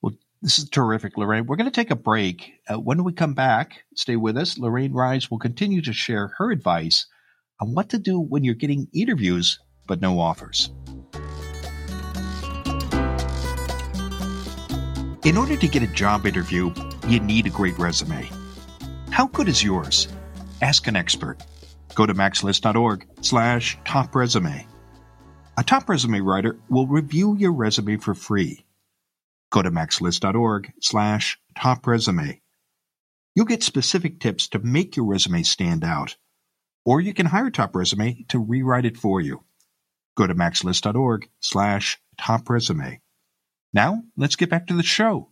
Well, 0.00 0.14
this 0.40 0.58
is 0.58 0.68
terrific, 0.68 1.16
Lorraine. 1.16 1.46
We're 1.46 1.56
going 1.56 1.70
to 1.70 1.74
take 1.74 1.90
a 1.90 1.96
break. 1.96 2.52
Uh, 2.68 2.78
when 2.78 3.02
we 3.02 3.12
come 3.12 3.34
back, 3.34 3.82
stay 3.94 4.16
with 4.16 4.36
us. 4.36 4.58
Lorraine 4.58 4.92
Rise 4.92 5.30
will 5.30 5.38
continue 5.38 5.82
to 5.82 5.92
share 5.92 6.28
her 6.38 6.52
advice 6.52 7.06
on 7.60 7.74
what 7.74 7.90
to 7.90 7.98
do 7.98 8.20
when 8.20 8.44
you're 8.44 8.54
getting 8.54 8.88
interviews 8.94 9.58
but 9.86 10.00
no 10.00 10.20
offers. 10.20 10.70
In 15.24 15.36
order 15.36 15.56
to 15.56 15.68
get 15.68 15.84
a 15.84 15.86
job 15.86 16.26
interview, 16.26 16.74
you 17.06 17.20
need 17.20 17.46
a 17.46 17.50
great 17.50 17.78
resume. 17.78 18.28
How 19.10 19.28
good 19.28 19.48
is 19.48 19.62
yours? 19.62 20.08
Ask 20.60 20.88
an 20.88 20.96
expert. 20.96 21.38
Go 21.94 22.06
to 22.06 22.14
macslist.org 22.14 23.06
slash 23.20 23.78
top 23.84 24.16
resume. 24.16 24.66
A 25.56 25.62
top 25.62 25.88
resume 25.88 26.20
writer 26.20 26.58
will 26.68 26.88
review 26.88 27.36
your 27.36 27.52
resume 27.52 27.98
for 27.98 28.14
free. 28.14 28.64
Go 29.50 29.62
to 29.62 29.70
macslist.org 29.70 30.72
slash 30.80 31.38
top 31.56 31.86
resume. 31.86 32.40
You'll 33.36 33.46
get 33.46 33.62
specific 33.62 34.18
tips 34.18 34.48
to 34.48 34.58
make 34.58 34.96
your 34.96 35.06
resume 35.06 35.44
stand 35.44 35.84
out. 35.84 36.16
Or 36.84 37.00
you 37.00 37.14
can 37.14 37.26
hire 37.26 37.50
Top 37.50 37.76
Resume 37.76 38.24
to 38.28 38.40
rewrite 38.40 38.84
it 38.84 38.96
for 38.96 39.20
you. 39.20 39.44
Go 40.16 40.26
to 40.26 40.34
macslist.org 40.34 41.28
slash 41.38 42.00
top 42.18 42.50
resume. 42.50 43.00
Now, 43.74 44.02
let's 44.18 44.36
get 44.36 44.50
back 44.50 44.66
to 44.66 44.74
the 44.74 44.82
show. 44.82 45.28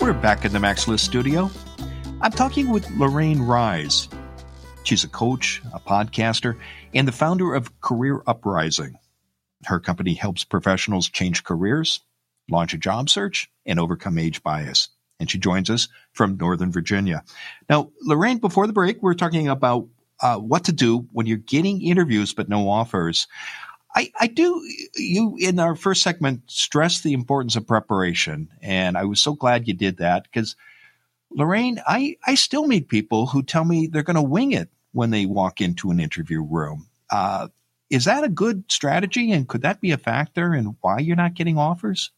We're 0.00 0.14
back 0.14 0.46
in 0.46 0.52
the 0.52 0.58
Mac's 0.58 0.88
List 0.88 1.04
studio. 1.04 1.50
I'm 2.22 2.30
talking 2.30 2.70
with 2.70 2.88
Lorraine 2.92 3.42
Rise. 3.42 4.08
She's 4.84 5.04
a 5.04 5.08
coach, 5.08 5.60
a 5.74 5.80
podcaster, 5.80 6.56
and 6.94 7.06
the 7.06 7.12
founder 7.12 7.54
of 7.54 7.78
Career 7.82 8.22
Uprising. 8.26 8.96
Her 9.66 9.80
company 9.80 10.14
helps 10.14 10.44
professionals 10.44 11.10
change 11.10 11.44
careers, 11.44 12.00
launch 12.48 12.72
a 12.72 12.78
job 12.78 13.10
search, 13.10 13.50
and 13.66 13.78
overcome 13.78 14.18
age 14.18 14.42
bias. 14.42 14.88
And 15.18 15.30
she 15.30 15.38
joins 15.38 15.70
us 15.70 15.88
from 16.12 16.36
Northern 16.36 16.70
Virginia. 16.70 17.24
Now, 17.68 17.90
Lorraine, 18.02 18.38
before 18.38 18.66
the 18.66 18.72
break, 18.72 19.02
we 19.02 19.10
are 19.10 19.14
talking 19.14 19.48
about 19.48 19.88
uh, 20.20 20.36
what 20.36 20.64
to 20.64 20.72
do 20.72 21.06
when 21.12 21.26
you're 21.26 21.38
getting 21.38 21.82
interviews 21.82 22.34
but 22.34 22.48
no 22.48 22.68
offers. 22.68 23.26
I, 23.94 24.12
I 24.20 24.26
do, 24.26 24.62
you 24.96 25.36
in 25.38 25.58
our 25.58 25.74
first 25.74 26.02
segment 26.02 26.42
stress 26.46 27.00
the 27.00 27.14
importance 27.14 27.56
of 27.56 27.66
preparation. 27.66 28.48
And 28.60 28.98
I 28.98 29.04
was 29.04 29.22
so 29.22 29.34
glad 29.34 29.66
you 29.66 29.74
did 29.74 29.98
that 29.98 30.24
because 30.24 30.54
Lorraine, 31.30 31.80
I, 31.86 32.16
I 32.26 32.34
still 32.34 32.66
meet 32.66 32.88
people 32.88 33.26
who 33.26 33.42
tell 33.42 33.64
me 33.64 33.86
they're 33.86 34.02
going 34.02 34.16
to 34.16 34.22
wing 34.22 34.52
it 34.52 34.68
when 34.92 35.10
they 35.10 35.24
walk 35.24 35.60
into 35.60 35.90
an 35.90 36.00
interview 36.00 36.42
room. 36.42 36.88
Uh, 37.10 37.48
is 37.88 38.04
that 38.04 38.24
a 38.24 38.28
good 38.28 38.64
strategy? 38.68 39.32
And 39.32 39.48
could 39.48 39.62
that 39.62 39.80
be 39.80 39.92
a 39.92 39.98
factor 39.98 40.54
in 40.54 40.76
why 40.80 40.98
you're 40.98 41.16
not 41.16 41.34
getting 41.34 41.58
offers? 41.58 42.10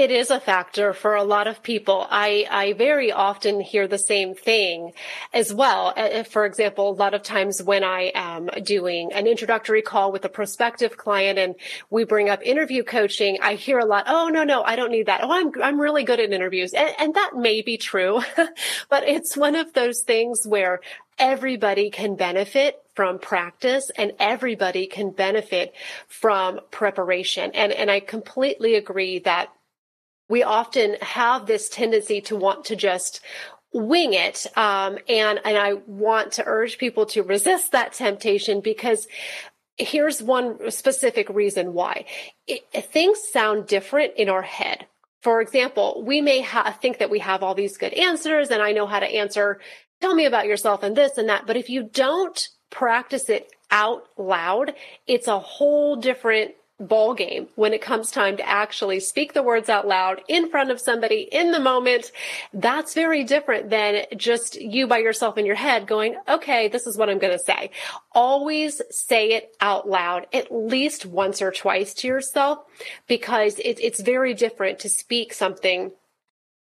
It 0.00 0.10
is 0.10 0.30
a 0.30 0.40
factor 0.40 0.94
for 0.94 1.14
a 1.14 1.24
lot 1.24 1.46
of 1.46 1.62
people. 1.62 2.06
I, 2.08 2.46
I 2.50 2.72
very 2.72 3.12
often 3.12 3.60
hear 3.60 3.86
the 3.86 3.98
same 3.98 4.34
thing 4.34 4.94
as 5.34 5.52
well. 5.52 5.92
Uh, 5.94 6.22
for 6.22 6.46
example, 6.46 6.88
a 6.88 6.96
lot 6.96 7.12
of 7.12 7.22
times 7.22 7.62
when 7.62 7.84
I 7.84 8.10
am 8.14 8.48
doing 8.62 9.12
an 9.12 9.26
introductory 9.26 9.82
call 9.82 10.10
with 10.10 10.24
a 10.24 10.30
prospective 10.30 10.96
client 10.96 11.38
and 11.38 11.54
we 11.90 12.04
bring 12.04 12.30
up 12.30 12.40
interview 12.42 12.82
coaching, 12.82 13.40
I 13.42 13.56
hear 13.56 13.78
a 13.78 13.84
lot, 13.84 14.04
oh, 14.06 14.28
no, 14.28 14.42
no, 14.42 14.62
I 14.62 14.74
don't 14.74 14.90
need 14.90 15.04
that. 15.04 15.22
Oh, 15.22 15.30
I'm, 15.30 15.52
I'm 15.62 15.78
really 15.78 16.04
good 16.04 16.18
at 16.18 16.32
interviews. 16.32 16.72
And, 16.72 16.94
and 16.98 17.14
that 17.16 17.32
may 17.36 17.60
be 17.60 17.76
true, 17.76 18.22
but 18.88 19.06
it's 19.06 19.36
one 19.36 19.54
of 19.54 19.74
those 19.74 20.00
things 20.00 20.46
where 20.46 20.80
everybody 21.18 21.90
can 21.90 22.16
benefit 22.16 22.82
from 22.94 23.18
practice 23.18 23.90
and 23.98 24.12
everybody 24.18 24.86
can 24.86 25.10
benefit 25.10 25.74
from 26.08 26.58
preparation. 26.70 27.50
And, 27.52 27.70
and 27.70 27.90
I 27.90 28.00
completely 28.00 28.76
agree 28.76 29.18
that 29.18 29.50
we 30.30 30.44
often 30.44 30.96
have 31.02 31.44
this 31.46 31.68
tendency 31.68 32.20
to 32.22 32.36
want 32.36 32.64
to 32.66 32.76
just 32.76 33.20
wing 33.72 34.14
it. 34.14 34.46
Um, 34.56 34.98
and, 35.08 35.40
and 35.44 35.58
I 35.58 35.74
want 35.86 36.32
to 36.32 36.44
urge 36.46 36.78
people 36.78 37.04
to 37.06 37.22
resist 37.22 37.72
that 37.72 37.92
temptation 37.92 38.60
because 38.60 39.08
here's 39.76 40.22
one 40.22 40.70
specific 40.70 41.28
reason 41.28 41.74
why 41.74 42.04
it, 42.46 42.62
things 42.92 43.18
sound 43.32 43.66
different 43.66 44.14
in 44.16 44.28
our 44.28 44.42
head. 44.42 44.86
For 45.22 45.40
example, 45.40 46.02
we 46.06 46.20
may 46.20 46.40
ha- 46.42 46.76
think 46.80 46.98
that 46.98 47.10
we 47.10 47.18
have 47.18 47.42
all 47.42 47.54
these 47.54 47.76
good 47.76 47.92
answers 47.92 48.50
and 48.50 48.62
I 48.62 48.72
know 48.72 48.86
how 48.86 49.00
to 49.00 49.06
answer. 49.06 49.60
Tell 50.00 50.14
me 50.14 50.26
about 50.26 50.46
yourself 50.46 50.82
and 50.84 50.96
this 50.96 51.18
and 51.18 51.28
that. 51.28 51.46
But 51.46 51.56
if 51.56 51.68
you 51.68 51.82
don't 51.82 52.48
practice 52.70 53.28
it 53.28 53.50
out 53.70 54.04
loud, 54.16 54.74
it's 55.08 55.26
a 55.28 55.38
whole 55.40 55.96
different 55.96 56.52
ball 56.80 57.14
game 57.14 57.48
when 57.54 57.72
it 57.72 57.82
comes 57.82 58.10
time 58.10 58.36
to 58.38 58.48
actually 58.48 58.98
speak 59.00 59.32
the 59.32 59.42
words 59.42 59.68
out 59.68 59.86
loud 59.86 60.22
in 60.28 60.50
front 60.50 60.70
of 60.70 60.80
somebody 60.80 61.28
in 61.30 61.52
the 61.52 61.60
moment. 61.60 62.10
That's 62.52 62.94
very 62.94 63.22
different 63.24 63.70
than 63.70 64.04
just 64.16 64.60
you 64.60 64.86
by 64.86 64.98
yourself 64.98 65.38
in 65.38 65.46
your 65.46 65.54
head 65.54 65.86
going, 65.86 66.16
okay, 66.28 66.68
this 66.68 66.86
is 66.86 66.96
what 66.96 67.10
I'm 67.10 67.18
going 67.18 67.36
to 67.36 67.44
say. 67.44 67.70
Always 68.12 68.80
say 68.90 69.32
it 69.32 69.54
out 69.60 69.88
loud 69.88 70.26
at 70.32 70.50
least 70.50 71.06
once 71.06 71.42
or 71.42 71.52
twice 71.52 71.94
to 71.94 72.08
yourself 72.08 72.58
because 73.06 73.58
it, 73.58 73.78
it's 73.80 74.00
very 74.00 74.34
different 74.34 74.80
to 74.80 74.88
speak 74.88 75.32
something 75.32 75.92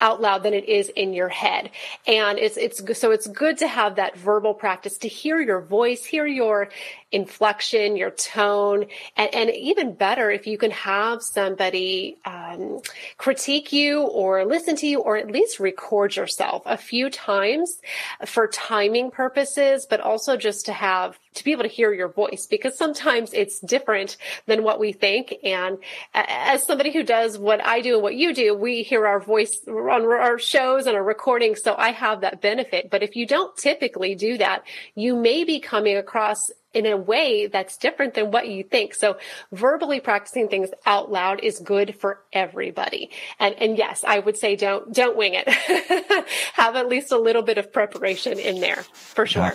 out 0.01 0.21
loud 0.21 0.43
than 0.43 0.53
it 0.53 0.69
is 0.69 0.91
in 0.91 1.15
your 1.15 1.31
head. 1.31 1.71
And 2.07 2.39
it's, 2.39 2.57
it's, 2.59 2.99
so 2.99 3.11
it's 3.11 3.27
good 3.27 3.59
to 3.59 3.69
have 3.69 3.97
that 3.97 4.17
verbal 4.17 4.53
practice 4.53 4.99
to 4.99 5.09
hear 5.09 5.41
your 5.41 5.63
voice, 5.63 6.05
hear 6.05 6.27
your 6.27 6.69
inflection, 7.15 7.97
your 7.97 8.11
tone, 8.11 8.87
and, 9.17 9.33
and 9.33 9.51
even 9.51 9.95
better 9.95 10.31
if 10.33 10.49
you 10.49 10.59
can 10.59 10.73
have 10.73 11.23
somebody 11.23 12.17
um, 12.25 12.81
critique 13.19 13.73
you 13.73 14.03
or 14.03 14.45
listen 14.45 14.75
to 14.75 14.87
you 14.87 14.99
or 14.99 15.17
at 15.17 15.31
least 15.31 15.61
record 15.61 16.17
yourself 16.17 16.63
a 16.67 16.77
few 16.77 17.09
times 17.09 17.81
for 18.27 18.49
timing 18.49 19.13
purposes, 19.13 19.87
but 19.89 20.01
also 20.01 20.37
just 20.37 20.67
to 20.67 20.73
have 20.73 21.17
to 21.35 21.45
be 21.45 21.53
able 21.53 21.63
to 21.63 21.69
hear 21.69 21.93
your 21.93 22.09
voice 22.09 22.47
because 22.47 22.77
sometimes 22.77 23.33
it's 23.33 23.61
different 23.61 24.17
than 24.47 24.65
what 24.65 24.81
we 24.81 24.93
think. 24.93 25.35
And 25.45 25.79
as 26.15 26.65
somebody 26.65 26.93
who 26.93 27.05
does 27.05 27.39
what 27.39 27.65
I 27.65 27.81
do 27.81 27.95
and 27.95 28.03
what 28.03 28.15
you 28.15 28.35
do, 28.35 28.55
we 28.55 28.83
hear 28.83 29.07
our 29.07 29.21
voice 29.21 29.59
on 29.69 30.05
our 30.05 30.39
shows 30.39 30.87
and 30.87 30.97
our 30.97 31.05
recordings. 31.05 31.63
So 31.63 31.77
I 31.77 31.93
have 31.93 32.23
that 32.23 32.41
benefit. 32.41 32.91
But 32.91 33.05
if 33.05 33.15
you 33.15 33.27
don't 33.27 33.57
typically 33.57 34.17
do 34.17 34.39
that, 34.39 34.65
you 34.97 35.15
may 35.17 35.45
be 35.45 35.61
coming 35.61 35.97
across 35.97 36.51
in 36.75 36.87
a 36.87 36.97
way 36.97 37.47
that's 37.47 37.77
different 37.77 38.15
than 38.15 38.31
what 38.31 38.49
you 38.49 38.65
think. 38.65 38.95
So 38.95 39.17
verbally 39.53 40.01
practicing 40.01 40.49
things 40.49 40.71
out 40.85 41.11
loud 41.11 41.41
is 41.41 41.61
good 41.61 41.97
for 41.99 42.21
everybody. 42.33 43.11
And, 43.39 43.55
and 43.59 43.79
yes, 43.79 44.05
I 44.07 44.19
would 44.19 44.37
say 44.37 44.57
don't, 44.57 44.93
don't 44.93 45.17
wing 45.17 45.35
it. 45.35 45.49
Have 46.55 46.77
at 46.77 46.89
least 46.89 47.13
a 47.13 47.19
little 47.19 47.43
bit 47.43 47.59
of 47.59 47.73
preparation 47.73 48.39
in 48.39 48.61
there 48.61 48.85
for 48.93 49.27
sure. 49.27 49.43
Yeah. 49.43 49.55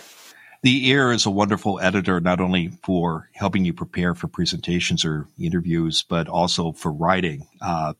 The 0.62 0.90
ear 0.90 1.14
is 1.14 1.26
a 1.26 1.30
wonderful 1.30 1.80
editor, 1.80 2.20
not 2.20 2.42
only 2.42 2.70
for 2.84 3.30
helping 3.34 3.64
you 3.64 3.74
prepare 3.74 4.14
for 4.14 4.28
presentations 4.28 5.06
or 5.06 5.26
interviews, 5.40 6.04
but 6.04 6.28
also 6.28 6.74
for 6.74 6.92
writing 6.92 7.48
uh, 7.62 7.94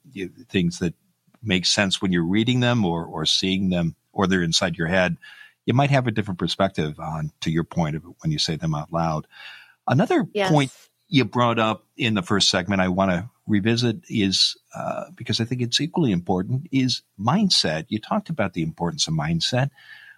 things 0.50 0.80
that 0.80 0.94
make 1.42 1.66
sense 1.66 2.02
when 2.02 2.12
you're 2.12 2.26
reading 2.26 2.60
them 2.60 2.84
or, 2.84 3.06
or 3.06 3.26
seeing 3.26 3.70
them, 3.70 3.96
or 4.12 4.28
they're 4.28 4.44
inside 4.44 4.78
your 4.78 4.88
head 4.88 5.16
you 5.70 5.74
might 5.76 5.92
have 5.92 6.08
a 6.08 6.12
different 6.12 6.40
perspective 6.40 7.00
on 7.00 7.32
to 7.42 7.52
your 7.52 7.64
point 7.64 7.96
of 7.96 8.04
when 8.04 8.32
you 8.32 8.40
say 8.40 8.56
them 8.56 8.74
out 8.74 8.92
loud. 8.92 9.28
Another 9.88 10.26
yes. 10.34 10.50
point 10.50 10.72
you 11.08 11.24
brought 11.26 11.60
up 11.60 11.86
in 11.96 12.16
the 12.16 12.24
first 12.24 12.50
segment 12.50 12.82
I 12.82 12.88
want 12.88 13.12
to 13.12 13.30
revisit 13.46 13.98
is 14.10 14.58
uh, 14.74 15.12
because 15.14 15.40
I 15.40 15.46
think 15.46 15.62
it's 15.62 15.80
equally 15.80 16.12
important 16.12 16.68
is 16.72 17.04
mindset. 17.20 17.86
You 17.90 18.00
talked 18.00 18.30
about 18.30 18.54
the 18.54 18.64
importance 18.64 19.08
of 19.08 19.14
mindset. 19.14 19.70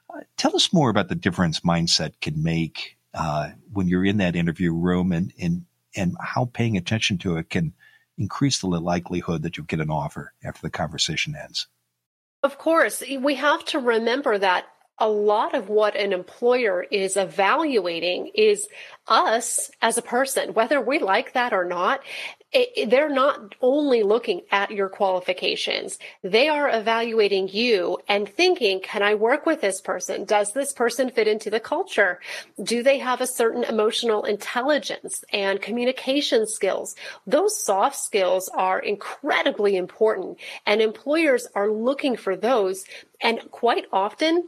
Uh, 0.10 0.22
tell 0.38 0.56
us 0.56 0.72
more 0.72 0.90
about 0.90 1.10
the 1.10 1.16
difference 1.16 1.60
mindset 1.60 2.14
can 2.22 2.42
make 2.42 2.98
uh, 3.14 3.50
when 3.74 3.90
you're 3.90 4.06
in 4.06 4.18
that 4.18 4.38
interview 4.38 4.72
room 4.72 5.12
and, 5.12 5.34
and, 5.38 5.66
and 5.98 6.16
how 6.22 6.46
paying 6.46 6.78
attention 6.78 7.18
to 7.18 7.36
it 7.36 7.50
can 7.50 7.74
increase 8.18 8.60
the 8.60 8.68
likelihood 8.68 9.44
that 9.44 9.58
you'll 9.58 9.66
get 9.66 9.82
an 9.82 9.92
offer 9.92 10.32
after 10.46 10.62
the 10.62 10.70
conversation 10.70 11.36
ends. 11.36 11.68
Of 12.42 12.58
course, 12.58 13.04
we 13.20 13.36
have 13.36 13.66
to 13.66 13.80
remember 13.80 14.38
that 14.38 14.66
a 14.98 15.10
lot 15.10 15.56
of 15.56 15.70
what 15.70 15.96
an 15.96 16.14
employer 16.14 16.84
is 16.84 17.18
evaluating 17.18 18.32
is 18.36 18.68
us 19.08 19.72
as 19.82 19.98
a 19.98 20.02
person, 20.02 20.54
whether 20.54 20.80
we 20.80 21.00
like 21.00 21.34
that 21.34 21.54
or 21.54 21.66
not 21.66 22.02
it, 22.54 22.90
they're 22.90 23.10
not 23.10 23.56
only 23.62 24.04
looking 24.04 24.42
at 24.52 24.72
your 24.72 24.90
qualifications. 24.90 25.98
They 26.22 26.50
are 26.50 26.70
evaluating 26.70 27.48
you 27.50 28.00
and 28.08 28.28
thinking, 28.28 28.82
can 28.82 29.02
I 29.02 29.16
work 29.16 29.46
with 29.46 29.62
this 29.62 29.80
person? 29.80 30.26
Does 30.26 30.52
this 30.52 30.74
person 30.74 31.10
fit 31.10 31.28
into 31.28 31.50
the 31.50 31.60
culture? 31.60 32.20
Do 32.62 32.84
they 32.84 33.00
have 33.00 33.22
a 33.22 33.28
certain 33.28 33.64
emotional 33.64 34.26
intelligence 34.26 35.24
and 35.32 35.62
communication 35.62 36.46
skills? 36.46 36.96
Those 37.26 37.64
soft 37.64 37.96
skills 37.96 38.50
are 38.54 38.80
incredibly 38.80 39.78
important 39.78 40.38
and 40.66 40.82
employers 40.82 41.48
are 41.56 41.72
looking 41.72 42.18
for 42.18 42.36
those. 42.36 42.84
And 43.22 43.40
quite 43.52 43.86
often, 43.94 44.48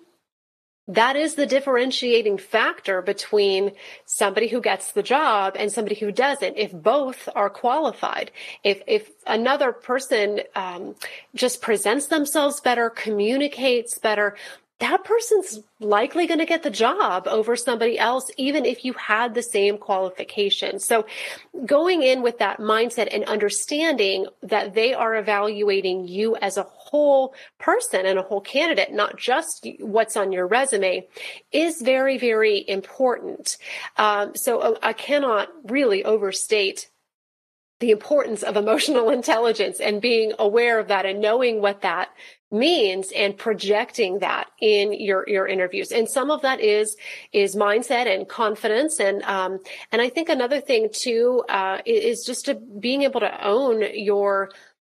that 0.88 1.16
is 1.16 1.36
the 1.36 1.46
differentiating 1.46 2.38
factor 2.38 3.02
between 3.02 3.72
somebody 4.06 4.48
who 4.48 4.60
gets 4.60 4.92
the 4.92 5.04
job 5.04 5.56
and 5.58 5.72
somebody 5.72 5.96
who 5.96 6.12
doesn't. 6.12 6.58
If 6.58 6.74
both 6.74 7.30
are 7.36 7.50
qualified, 7.50 8.32
if 8.64 8.82
if 8.86 9.10
another 9.26 9.72
person 9.72 10.42
um, 10.56 10.96
just 11.36 11.62
presents 11.62 12.08
themselves 12.08 12.60
better, 12.60 12.90
communicates 12.90 13.98
better, 13.98 14.36
that 14.84 15.06
person's 15.06 15.62
likely 15.80 16.28
going 16.28 16.42
to 16.42 16.46
get 16.46 16.62
the 16.62 16.70
job 16.70 17.26
over 17.28 17.56
somebody 17.56 17.98
else, 17.98 18.30
even 18.36 18.66
if 18.66 18.84
you 18.84 18.92
had 18.92 19.34
the 19.34 19.42
same 19.42 19.78
qualifications. 19.78 20.84
So 20.84 21.06
going 21.66 22.02
in 22.02 22.22
with 22.22 22.40
that 22.40 22.60
mindset 22.60 23.08
and 23.10 23.24
understanding 23.24 24.28
that 24.42 24.74
they 24.74 24.94
are 24.94 25.16
evaluating 25.16 26.10
you 26.10 26.36
as 26.36 26.58
a 26.58 26.64
whole 26.64 27.34
person 27.60 28.06
and 28.06 28.20
a 28.20 28.24
whole 28.24 28.42
candidate, 28.42 28.92
not 28.92 29.18
just 29.18 29.66
what's 29.80 30.18
on 30.18 30.34
your 30.34 30.48
resume 30.48 31.08
is 31.54 31.82
very, 31.82 32.18
very 32.18 32.68
important. 32.68 33.58
Um, 33.98 34.36
so 34.36 34.60
uh, 34.60 34.78
I 34.84 34.92
cannot 34.92 35.48
really 35.64 36.04
overstate 36.04 36.90
the 37.80 37.92
importance 37.92 38.44
of 38.44 38.58
emotional 38.58 39.10
intelligence 39.20 39.80
and 39.80 40.02
being 40.02 40.34
aware 40.40 40.78
of 40.80 40.90
that 40.90 41.06
and 41.06 41.22
knowing 41.22 41.62
what 41.62 41.82
that 41.82 42.10
means 42.54 43.12
and 43.12 43.38
projecting 43.38 44.20
that 44.20 44.50
in 44.62 44.94
your 44.94 45.28
your 45.28 45.48
interviews. 45.48 45.92
And 45.92 46.08
some 46.08 46.32
of 46.32 46.42
that 46.44 46.62
is 46.62 46.96
is 47.32 47.56
mindset 47.56 48.08
and 48.14 48.30
confidence. 48.30 49.00
And 49.00 49.24
um 49.24 49.60
and 49.92 50.02
i 50.02 50.10
think 50.10 50.30
another 50.30 50.62
thing 50.62 50.90
too 50.92 51.44
uh 51.50 51.80
is 51.86 52.24
just 52.26 52.46
to 52.46 52.56
being 52.56 53.02
able 53.04 53.20
to 53.22 53.46
own 53.46 53.84
your 53.94 54.52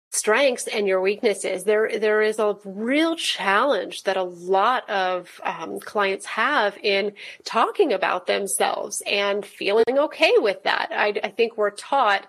strengths 0.09 0.67
and 0.67 0.87
your 0.87 1.01
weaknesses. 1.01 1.63
There 1.63 1.99
there 1.99 2.21
is 2.21 2.39
a 2.39 2.55
real 2.63 3.15
challenge 3.15 4.03
that 4.03 4.17
a 4.17 4.23
lot 4.23 4.89
of 4.89 5.41
um, 5.43 5.79
clients 5.79 6.25
have 6.25 6.77
in 6.81 7.13
talking 7.43 7.93
about 7.93 8.27
themselves 8.27 9.03
and 9.05 9.45
feeling 9.45 9.85
okay 9.89 10.33
with 10.37 10.63
that. 10.63 10.89
I, 10.91 11.19
I 11.23 11.29
think 11.29 11.57
we're 11.57 11.71
taught 11.71 12.25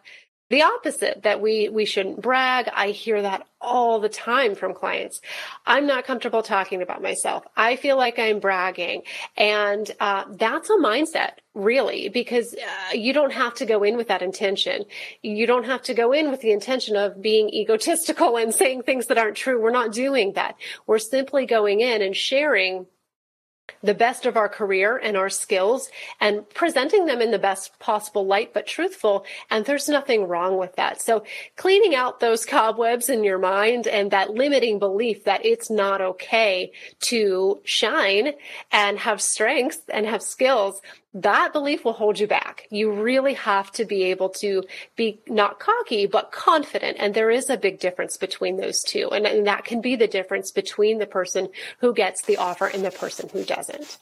the 0.50 0.62
opposite 0.62 1.22
that 1.22 1.40
we 1.40 1.68
we 1.68 1.84
shouldn't 1.84 2.22
brag. 2.22 2.68
I 2.74 2.88
hear 2.88 3.22
that 3.22 3.46
all 3.60 3.98
the 3.98 4.08
time 4.08 4.54
from 4.54 4.72
clients. 4.72 5.20
I'm 5.66 5.86
not 5.86 6.04
comfortable 6.04 6.42
talking 6.42 6.80
about 6.80 7.02
myself. 7.02 7.44
I 7.56 7.76
feel 7.76 7.96
like 7.96 8.18
i'm 8.18 8.38
bragging. 8.40 9.02
And 9.36 9.90
uh, 10.00 10.24
that's 10.30 10.70
a 10.70 10.76
mindset 10.76 11.32
really 11.54 12.08
because 12.08 12.54
uh, 12.54 12.92
you 12.94 13.12
don't 13.12 13.32
have 13.32 13.54
to 13.54 13.66
go 13.66 13.82
in 13.82 13.96
with 13.96 14.08
that 14.08 14.22
intention. 14.22 14.84
You 15.22 15.46
don't 15.46 15.64
have 15.64 15.82
to 15.82 15.94
go 15.94 16.12
in 16.12 16.30
with 16.30 16.40
the 16.40 16.52
intention 16.52 16.96
of 16.96 17.20
being 17.20 17.48
egotistical 17.50 18.36
and 18.38 18.54
saying 18.54 18.82
things 18.82 19.06
that 19.06 19.18
aren't 19.18 19.36
true. 19.36 19.60
We're 19.60 19.70
not 19.70 19.92
doing 19.92 20.34
that. 20.34 20.56
We're 20.86 20.98
simply 20.98 21.46
going 21.46 21.80
in 21.80 22.00
and 22.00 22.16
sharing 22.16 22.86
the 23.82 23.94
best 23.94 24.26
of 24.26 24.36
our 24.36 24.48
career 24.48 24.96
and 24.96 25.16
our 25.16 25.28
skills 25.28 25.90
and 26.20 26.48
presenting 26.50 27.06
them 27.06 27.20
in 27.20 27.30
the 27.30 27.38
best 27.38 27.78
possible 27.78 28.26
light, 28.26 28.52
but 28.52 28.66
truthful. 28.66 29.24
And 29.50 29.64
there's 29.64 29.88
nothing 29.88 30.26
wrong 30.26 30.58
with 30.58 30.76
that. 30.76 31.00
So 31.00 31.24
cleaning 31.56 31.94
out 31.94 32.20
those 32.20 32.44
cobwebs 32.44 33.08
in 33.08 33.24
your 33.24 33.38
mind 33.38 33.86
and 33.86 34.10
that 34.10 34.30
limiting 34.30 34.78
belief 34.78 35.24
that 35.24 35.44
it's 35.44 35.70
not 35.70 36.00
okay 36.00 36.72
to 37.00 37.60
shine 37.64 38.32
and 38.72 38.98
have 38.98 39.20
strengths 39.20 39.80
and 39.88 40.06
have 40.06 40.22
skills 40.22 40.80
that 41.14 41.52
belief 41.52 41.84
will 41.84 41.94
hold 41.94 42.18
you 42.18 42.26
back. 42.26 42.66
You 42.70 42.92
really 42.92 43.34
have 43.34 43.72
to 43.72 43.84
be 43.84 44.04
able 44.04 44.28
to 44.30 44.64
be 44.94 45.20
not 45.26 45.58
cocky, 45.58 46.06
but 46.06 46.32
confident. 46.32 46.98
And 47.00 47.14
there 47.14 47.30
is 47.30 47.48
a 47.48 47.56
big 47.56 47.80
difference 47.80 48.16
between 48.16 48.58
those 48.58 48.82
two. 48.82 49.08
And, 49.10 49.26
and, 49.26 49.46
that 49.46 49.64
can 49.64 49.80
be 49.80 49.96
the 49.96 50.06
difference 50.06 50.50
between 50.50 50.98
the 50.98 51.06
person 51.06 51.48
who 51.80 51.94
gets 51.94 52.22
the 52.22 52.36
offer 52.36 52.66
and 52.66 52.84
the 52.84 52.90
person 52.90 53.30
who 53.32 53.42
doesn't. 53.42 53.96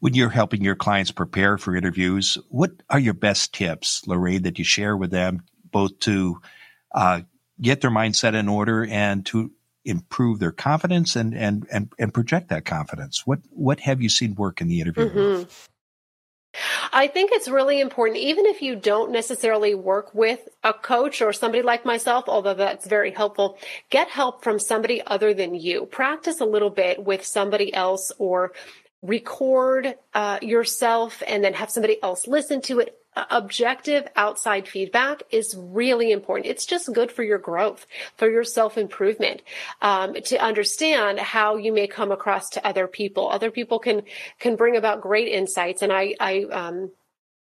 When 0.00 0.14
you're 0.14 0.28
helping 0.28 0.62
your 0.62 0.74
clients 0.74 1.10
prepare 1.10 1.56
for 1.56 1.74
interviews, 1.74 2.36
what 2.48 2.72
are 2.90 2.98
your 2.98 3.14
best 3.14 3.54
tips, 3.54 4.06
Lorraine, 4.06 4.42
that 4.42 4.58
you 4.58 4.64
share 4.64 4.96
with 4.96 5.10
them, 5.10 5.44
both 5.70 5.98
to 6.00 6.40
uh, 6.94 7.22
get 7.60 7.80
their 7.80 7.90
mindset 7.90 8.34
in 8.34 8.48
order 8.48 8.84
and 8.84 9.24
to 9.26 9.52
improve 9.84 10.38
their 10.38 10.52
confidence 10.52 11.16
and, 11.16 11.34
and, 11.34 11.66
and, 11.72 11.92
and 11.98 12.12
project 12.12 12.48
that 12.48 12.66
confidence? 12.66 13.26
What, 13.26 13.38
what 13.50 13.80
have 13.80 14.02
you 14.02 14.10
seen 14.10 14.34
work 14.34 14.60
in 14.60 14.68
the 14.68 14.80
interview? 14.80 15.08
Mm-hmm. 15.08 15.50
I 16.92 17.06
think 17.06 17.30
it's 17.32 17.48
really 17.48 17.80
important, 17.80 18.18
even 18.18 18.44
if 18.46 18.60
you 18.60 18.76
don't 18.76 19.10
necessarily 19.10 19.74
work 19.74 20.14
with 20.14 20.48
a 20.62 20.74
coach 20.74 21.22
or 21.22 21.32
somebody 21.32 21.62
like 21.62 21.86
myself, 21.86 22.24
although 22.28 22.54
that's 22.54 22.86
very 22.86 23.10
helpful, 23.10 23.58
get 23.88 24.08
help 24.08 24.44
from 24.44 24.58
somebody 24.58 25.02
other 25.06 25.32
than 25.32 25.54
you. 25.54 25.86
Practice 25.86 26.40
a 26.40 26.44
little 26.44 26.70
bit 26.70 27.02
with 27.02 27.24
somebody 27.24 27.72
else 27.72 28.12
or 28.18 28.52
record 29.02 29.94
uh, 30.14 30.38
yourself 30.42 31.22
and 31.26 31.42
then 31.42 31.54
have 31.54 31.70
somebody 31.70 32.00
else 32.02 32.28
listen 32.28 32.60
to 32.62 32.78
it 32.78 33.01
objective 33.14 34.08
outside 34.16 34.66
feedback 34.66 35.22
is 35.30 35.54
really 35.56 36.12
important. 36.12 36.46
It's 36.46 36.66
just 36.66 36.92
good 36.92 37.12
for 37.12 37.22
your 37.22 37.38
growth, 37.38 37.86
for 38.16 38.30
your 38.30 38.44
self 38.44 38.78
improvement, 38.78 39.42
um, 39.82 40.14
to 40.14 40.38
understand 40.38 41.18
how 41.18 41.56
you 41.56 41.72
may 41.72 41.86
come 41.86 42.10
across 42.10 42.48
to 42.50 42.66
other 42.66 42.86
people. 42.86 43.28
Other 43.28 43.50
people 43.50 43.78
can 43.78 44.02
can 44.38 44.56
bring 44.56 44.76
about 44.76 45.02
great 45.02 45.28
insights, 45.28 45.82
and 45.82 45.92
I 45.92 46.14
I 46.18 46.44
um, 46.44 46.90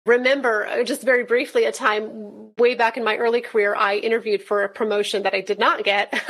remember 0.05 0.65
uh, 0.65 0.83
just 0.83 1.03
very 1.03 1.23
briefly 1.23 1.65
a 1.65 1.71
time 1.71 2.51
way 2.57 2.75
back 2.75 2.97
in 2.97 3.03
my 3.03 3.17
early 3.17 3.41
career 3.41 3.73
i 3.75 3.95
interviewed 3.95 4.41
for 4.41 4.63
a 4.63 4.69
promotion 4.69 5.23
that 5.23 5.33
i 5.33 5.41
did 5.41 5.59
not 5.59 5.83
get. 5.83 6.13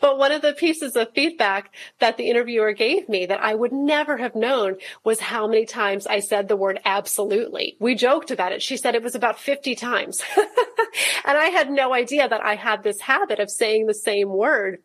But 0.00 0.18
one 0.18 0.30
of 0.30 0.42
the 0.42 0.52
pieces 0.52 0.94
of 0.94 1.12
feedback 1.14 1.74
that 2.00 2.16
the 2.16 2.28
interviewer 2.28 2.72
gave 2.72 3.08
me 3.08 3.26
that 3.26 3.40
i 3.40 3.54
would 3.54 3.72
never 3.72 4.16
have 4.16 4.34
known 4.34 4.76
was 5.04 5.20
how 5.20 5.46
many 5.46 5.64
times 5.66 6.06
i 6.06 6.20
said 6.20 6.48
the 6.48 6.56
word 6.56 6.80
absolutely. 6.84 7.76
We 7.80 7.94
joked 7.94 8.30
about 8.30 8.52
it. 8.52 8.62
She 8.62 8.76
said 8.76 8.94
it 8.94 9.02
was 9.02 9.14
about 9.14 9.38
50 9.38 9.74
times. 9.74 10.22
And 11.24 11.36
i 11.36 11.46
had 11.46 11.70
no 11.70 11.92
idea 11.92 12.28
that 12.28 12.44
i 12.44 12.54
had 12.54 12.82
this 12.82 13.00
habit 13.00 13.38
of 13.38 13.50
saying 13.50 13.86
the 13.86 13.94
same 13.94 14.28
word 14.30 14.78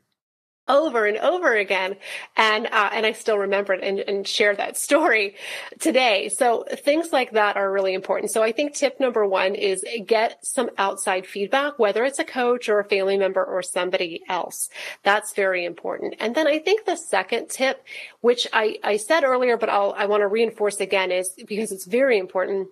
over 0.68 1.06
and 1.06 1.18
over 1.18 1.56
again. 1.56 1.96
And, 2.38 2.68
uh, 2.68 2.90
and 2.94 3.06
I 3.06 3.12
still 3.14 3.38
remember 3.38 3.74
it 3.74 3.84
and, 3.84 4.00
and 4.00 4.28
share 4.28 4.56
that 4.56 4.78
story 4.78 5.36
today. 5.80 6.30
So 6.30 6.66
things 6.70 7.12
like 7.12 7.32
that 7.32 7.58
are 7.58 7.72
really 7.72 7.94
important. 7.94 8.32
So 8.32 8.44
I 8.44 8.52
think 8.52 8.74
tip 8.74 9.00
number 9.00 9.26
one 9.26 9.56
is 9.56 9.84
get 10.06 10.46
some 10.46 10.70
outside 10.78 11.26
feedback, 11.26 11.80
whether 11.80 12.04
it's 12.06 12.20
a 12.20 12.24
coach 12.24 12.70
or 12.70 12.80
a 12.80 12.86
family 12.86 13.18
member 13.18 13.44
or 13.44 13.62
somebody 13.62 14.22
else. 14.30 14.70
That's 15.04 15.34
very 15.34 15.66
important. 15.66 16.16
And 16.20 16.36
then 16.36 16.48
I 16.48 16.60
think 16.60 16.86
the 16.86 16.96
second 16.96 17.50
tip, 17.50 17.84
which 18.22 18.48
I, 18.54 18.78
I 18.84 18.98
said 18.98 19.24
earlier, 19.24 19.58
but 19.58 19.70
I'll, 19.70 19.94
I 19.98 20.06
want 20.06 20.22
to 20.22 20.28
reinforce 20.28 20.80
again 20.80 21.12
is 21.12 21.34
because 21.48 21.72
it's 21.72 21.86
very 21.86 22.18
important 22.18 22.70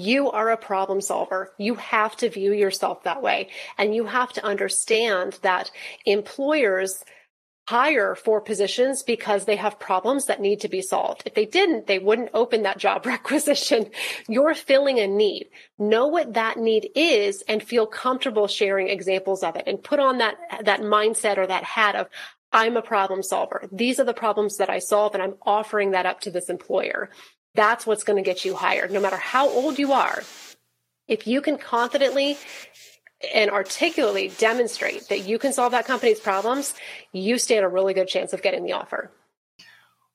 you 0.00 0.30
are 0.30 0.50
a 0.50 0.56
problem 0.56 1.00
solver. 1.00 1.52
You 1.58 1.74
have 1.74 2.16
to 2.16 2.30
view 2.30 2.52
yourself 2.52 3.04
that 3.04 3.22
way. 3.22 3.48
And 3.78 3.94
you 3.94 4.06
have 4.06 4.32
to 4.34 4.44
understand 4.44 5.38
that 5.42 5.70
employers 6.06 7.04
hire 7.68 8.16
for 8.16 8.40
positions 8.40 9.04
because 9.04 9.44
they 9.44 9.54
have 9.54 9.78
problems 9.78 10.26
that 10.26 10.40
need 10.40 10.60
to 10.60 10.68
be 10.68 10.82
solved. 10.82 11.22
If 11.24 11.34
they 11.34 11.46
didn't, 11.46 11.86
they 11.86 12.00
wouldn't 12.00 12.30
open 12.34 12.62
that 12.62 12.78
job 12.78 13.06
requisition. 13.16 13.90
You're 14.28 14.54
filling 14.54 14.98
a 14.98 15.06
need. 15.06 15.50
Know 15.78 16.08
what 16.08 16.34
that 16.34 16.56
need 16.56 16.90
is 16.96 17.42
and 17.46 17.62
feel 17.62 17.86
comfortable 17.86 18.48
sharing 18.48 18.88
examples 18.88 19.44
of 19.44 19.54
it 19.54 19.64
and 19.68 19.82
put 19.82 20.00
on 20.00 20.18
that, 20.18 20.36
that 20.64 20.80
mindset 20.80 21.38
or 21.38 21.46
that 21.46 21.62
hat 21.62 21.94
of, 21.94 22.08
I'm 22.52 22.76
a 22.76 22.82
problem 22.82 23.22
solver. 23.22 23.68
These 23.70 24.00
are 24.00 24.04
the 24.04 24.14
problems 24.14 24.56
that 24.56 24.68
I 24.68 24.80
solve 24.80 25.14
and 25.14 25.22
I'm 25.22 25.34
offering 25.42 25.92
that 25.92 26.06
up 26.06 26.20
to 26.22 26.30
this 26.32 26.50
employer. 26.50 27.10
That's 27.54 27.86
what's 27.86 28.04
going 28.04 28.22
to 28.22 28.28
get 28.28 28.44
you 28.44 28.54
hired, 28.54 28.90
no 28.90 29.00
matter 29.00 29.16
how 29.16 29.48
old 29.48 29.78
you 29.78 29.92
are. 29.92 30.22
If 31.08 31.26
you 31.26 31.40
can 31.40 31.58
confidently 31.58 32.38
and 33.34 33.50
articulately 33.50 34.32
demonstrate 34.38 35.08
that 35.08 35.26
you 35.26 35.38
can 35.38 35.52
solve 35.52 35.72
that 35.72 35.84
company's 35.84 36.20
problems, 36.20 36.74
you 37.12 37.38
stand 37.38 37.64
a 37.64 37.68
really 37.68 37.94
good 37.94 38.08
chance 38.08 38.32
of 38.32 38.42
getting 38.42 38.64
the 38.64 38.72
offer. 38.72 39.10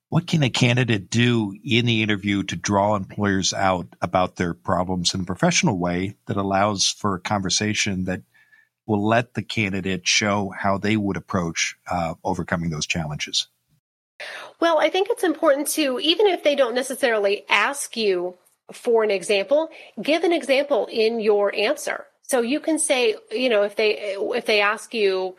What 0.10 0.28
can 0.28 0.44
a 0.44 0.50
candidate 0.50 1.10
do 1.10 1.54
in 1.64 1.86
the 1.86 2.02
interview 2.02 2.44
to 2.44 2.56
draw 2.56 2.96
employers 2.96 3.54
out 3.54 3.88
about 4.02 4.38
their 4.38 4.54
problems 4.54 5.14
in 5.14 5.22
a 5.22 5.26
professional 5.26 5.78
way 5.78 6.16
that 6.28 6.38
allows 6.38 6.88
for 6.88 7.16
a 7.16 7.20
conversation 7.20 8.06
that 8.06 8.22
will 8.86 9.06
let 9.06 9.34
the 9.34 9.42
candidate 9.42 10.08
show 10.08 10.54
how 10.58 10.78
they 10.78 10.96
would 10.96 11.18
approach 11.18 11.76
uh, 11.90 12.14
overcoming 12.24 12.70
those 12.70 12.86
challenges? 12.86 13.48
Well, 14.60 14.80
I 14.80 14.90
think 14.90 15.08
it's 15.10 15.24
important 15.24 15.68
to, 15.70 16.00
even 16.00 16.28
if 16.28 16.44
they 16.44 16.56
don't 16.56 16.76
necessarily 16.76 17.44
ask 17.50 17.98
you 17.98 18.36
for 18.72 19.04
an 19.04 19.12
example, 19.12 19.70
give 20.02 20.24
an 20.24 20.34
example 20.34 20.88
in 20.92 21.20
your 21.20 21.54
answer. 21.54 22.06
So 22.24 22.42
you 22.42 22.60
can 22.60 22.80
say, 22.80 23.16
you 23.32 23.50
know, 23.50 23.64
if 23.64 23.76
they, 23.76 24.16
if 24.18 24.46
they 24.46 24.62
ask 24.62 24.94
you, 24.94 25.36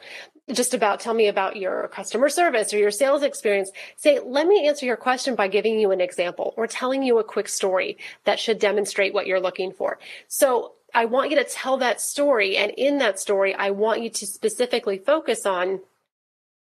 just 0.53 0.75
about 0.75 1.01
tell 1.01 1.15
me 1.15 1.27
about 1.27 1.57
your 1.57 1.89
customer 1.89 2.29
service 2.29 2.73
or 2.73 2.79
your 2.79 2.93
sales 2.93 3.25
experience. 3.25 3.71
Say, 3.97 4.21
let 4.25 4.47
me 4.47 4.69
answer 4.69 4.87
your 4.87 4.97
question 4.97 5.35
by 5.35 5.49
giving 5.49 5.81
you 5.81 5.91
an 5.91 6.01
example 6.01 6.55
or 6.57 6.69
telling 6.69 7.03
you 7.03 7.19
a 7.19 7.25
quick 7.25 7.49
story 7.49 7.99
that 8.25 8.39
should 8.39 8.61
demonstrate 8.61 9.13
what 9.13 9.27
you're 9.27 9.41
looking 9.41 9.73
for. 9.73 9.99
So 10.29 10.75
I 10.95 11.07
want 11.07 11.31
you 11.31 11.37
to 11.37 11.45
tell 11.45 11.79
that 11.79 12.01
story. 12.01 12.57
And 12.57 12.71
in 12.77 12.99
that 12.99 13.19
story, 13.19 13.55
I 13.55 13.71
want 13.71 14.03
you 14.03 14.11
to 14.11 14.27
specifically 14.27 14.99
focus 14.99 15.47
on 15.47 15.81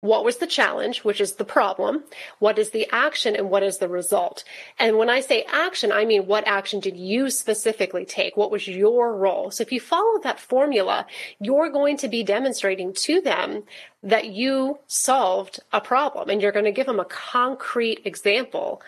what 0.02 0.26
was 0.26 0.38
the 0.38 0.48
challenge, 0.48 1.04
which 1.04 1.22
is 1.22 1.34
the 1.34 1.46
problem, 1.46 2.04
what 2.40 2.58
is 2.58 2.72
the 2.72 2.88
action, 2.92 3.36
and 3.36 3.50
what 3.50 3.64
is 3.64 3.78
the 3.78 3.88
result. 3.88 4.44
And 4.80 4.98
when 4.98 5.10
I 5.10 5.22
say 5.22 5.46
action, 5.48 5.92
I 5.92 6.06
mean 6.06 6.26
what 6.26 6.48
action 6.48 6.80
did 6.80 6.98
you 6.98 7.30
specifically 7.30 8.06
take? 8.06 8.36
What 8.36 8.52
was 8.52 8.68
your 8.68 9.16
role? 9.16 9.52
So 9.52 9.62
if 9.62 9.72
you 9.72 9.80
follow 9.80 10.20
that 10.24 10.40
formula, 10.40 11.06
you're 11.40 11.70
going 11.70 11.98
to 11.98 12.08
be 12.08 12.24
demonstrating 12.24 12.94
to 12.94 13.22
them 13.22 13.64
that 14.02 14.26
you 14.26 14.80
solved 14.88 15.60
a 15.72 15.80
problem 15.80 16.30
and 16.30 16.42
you're 16.42 16.52
going 16.52 16.66
to 16.66 16.72
give 16.72 16.88
them 16.88 17.00
a 17.00 17.06
concrete 17.06 18.02
example 18.04 18.82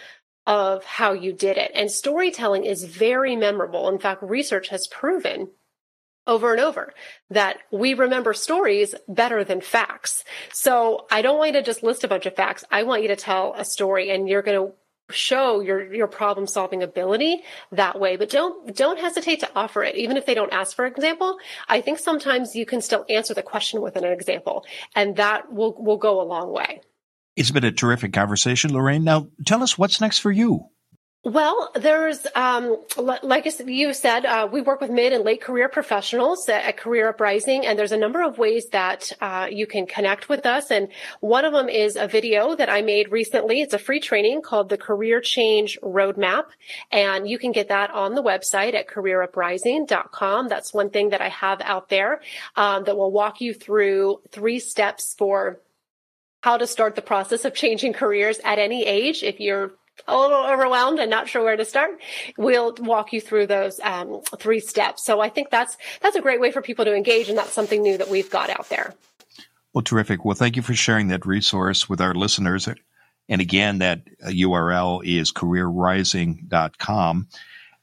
of 0.47 0.83
how 0.83 1.13
you 1.13 1.31
did 1.31 1.57
it. 1.57 1.71
And 1.75 1.89
storytelling 1.91 2.65
is 2.65 2.83
very 2.83 3.35
memorable. 3.35 3.87
In 3.87 3.99
fact, 3.99 4.23
research 4.23 4.69
has 4.69 4.87
proven 4.87 5.49
over 6.27 6.51
and 6.51 6.61
over 6.61 6.93
that 7.29 7.57
we 7.71 7.93
remember 7.93 8.33
stories 8.33 8.95
better 9.07 9.43
than 9.43 9.61
facts. 9.61 10.23
So 10.51 11.05
I 11.11 11.21
don't 11.21 11.37
want 11.37 11.53
you 11.53 11.59
to 11.59 11.65
just 11.65 11.83
list 11.83 12.03
a 12.03 12.07
bunch 12.07 12.25
of 12.25 12.35
facts. 12.35 12.63
I 12.71 12.83
want 12.83 13.01
you 13.01 13.09
to 13.09 13.15
tell 13.15 13.53
a 13.57 13.65
story 13.65 14.09
and 14.09 14.27
you're 14.27 14.41
going 14.41 14.67
to 14.67 14.73
show 15.09 15.59
your 15.59 15.93
your 15.93 16.07
problem 16.07 16.47
solving 16.47 16.81
ability 16.81 17.43
that 17.71 17.99
way. 17.99 18.15
But 18.15 18.29
don't 18.29 18.75
don't 18.75 18.99
hesitate 18.99 19.41
to 19.41 19.49
offer 19.55 19.83
it 19.83 19.95
even 19.95 20.17
if 20.17 20.25
they 20.25 20.33
don't 20.33 20.53
ask 20.53 20.75
for 20.75 20.85
an 20.85 20.93
example. 20.93 21.37
I 21.67 21.81
think 21.81 21.99
sometimes 21.99 22.55
you 22.55 22.65
can 22.65 22.81
still 22.81 23.05
answer 23.09 23.33
the 23.33 23.43
question 23.43 23.81
with 23.81 23.95
an 23.95 24.05
example 24.05 24.65
and 24.95 25.17
that 25.17 25.51
will 25.51 25.75
will 25.77 25.97
go 25.97 26.21
a 26.21 26.23
long 26.23 26.51
way. 26.51 26.81
It's 27.35 27.51
been 27.51 27.65
a 27.65 27.71
terrific 27.71 28.13
conversation 28.13 28.73
lorraine. 28.73 29.03
Now 29.03 29.27
tell 29.45 29.61
us 29.61 29.77
what's 29.77 29.99
next 29.99 30.19
for 30.19 30.31
you 30.31 30.69
well, 31.25 31.71
there's, 31.73 32.27
um, 32.35 32.77
like 32.97 33.47
you 33.65 33.93
said, 33.93 34.25
uh, 34.25 34.49
we 34.51 34.59
work 34.59 34.81
with 34.81 34.91
mid 34.91 35.13
and 35.13 35.23
late 35.23 35.41
career 35.41 35.69
professionals 35.69 36.49
at 36.49 36.75
Career 36.75 37.07
Uprising, 37.07 37.65
and 37.65 37.79
there's 37.79 37.93
a 37.93 37.97
number 37.97 38.21
of 38.21 38.37
ways 38.37 38.67
that 38.73 39.09
uh, 39.21 39.47
you 39.49 39.65
can 39.65 39.85
connect 39.85 40.27
with 40.27 40.45
us. 40.45 40.69
And 40.69 40.89
one 41.21 41.45
of 41.45 41.53
them 41.53 41.69
is 41.69 41.95
a 41.95 42.07
video 42.09 42.57
that 42.57 42.69
I 42.69 42.81
made 42.81 43.09
recently. 43.09 43.61
It's 43.61 43.73
a 43.73 43.79
free 43.79 44.01
training 44.01 44.41
called 44.41 44.67
the 44.67 44.77
Career 44.77 45.21
Change 45.21 45.79
Roadmap, 45.81 46.47
and 46.91 47.25
you 47.29 47.37
can 47.37 47.53
get 47.53 47.69
that 47.69 47.91
on 47.91 48.15
the 48.15 48.23
website 48.23 48.73
at 48.73 48.89
careeruprising.com. 48.89 50.49
That's 50.49 50.73
one 50.73 50.89
thing 50.89 51.11
that 51.11 51.21
I 51.21 51.29
have 51.29 51.61
out 51.61 51.87
there 51.87 52.19
um, 52.57 52.83
that 52.83 52.97
will 52.97 53.11
walk 53.11 53.39
you 53.39 53.53
through 53.53 54.19
three 54.31 54.59
steps 54.59 55.15
for 55.17 55.61
how 56.41 56.57
to 56.57 56.67
start 56.67 56.95
the 56.95 57.01
process 57.01 57.45
of 57.45 57.55
changing 57.55 57.93
careers 57.93 58.39
at 58.43 58.59
any 58.59 58.85
age. 58.85 59.23
If 59.23 59.39
you're 59.39 59.71
a 60.07 60.17
little 60.17 60.45
overwhelmed 60.45 60.99
and 60.99 61.09
not 61.09 61.27
sure 61.27 61.43
where 61.43 61.55
to 61.55 61.65
start, 61.65 61.99
we'll 62.37 62.75
walk 62.79 63.13
you 63.13 63.21
through 63.21 63.47
those 63.47 63.79
um, 63.81 64.21
three 64.37 64.59
steps. 64.59 65.05
So 65.05 65.21
I 65.21 65.29
think 65.29 65.49
that's 65.49 65.77
that's 66.01 66.15
a 66.15 66.21
great 66.21 66.39
way 66.39 66.51
for 66.51 66.61
people 66.61 66.85
to 66.85 66.95
engage, 66.95 67.29
and 67.29 67.37
that's 67.37 67.53
something 67.53 67.81
new 67.81 67.97
that 67.97 68.09
we've 68.09 68.29
got 68.29 68.49
out 68.49 68.69
there. 68.69 68.93
Well, 69.73 69.83
terrific. 69.83 70.23
Well, 70.23 70.35
thank 70.35 70.55
you 70.55 70.61
for 70.61 70.75
sharing 70.75 71.07
that 71.07 71.25
resource 71.25 71.89
with 71.89 71.99
our 71.99 72.13
listeners. 72.13 72.69
And 73.29 73.41
again, 73.41 73.79
that 73.79 74.01
URL 74.21 75.01
is 75.03 75.31
careeruprising.com. 75.31 77.27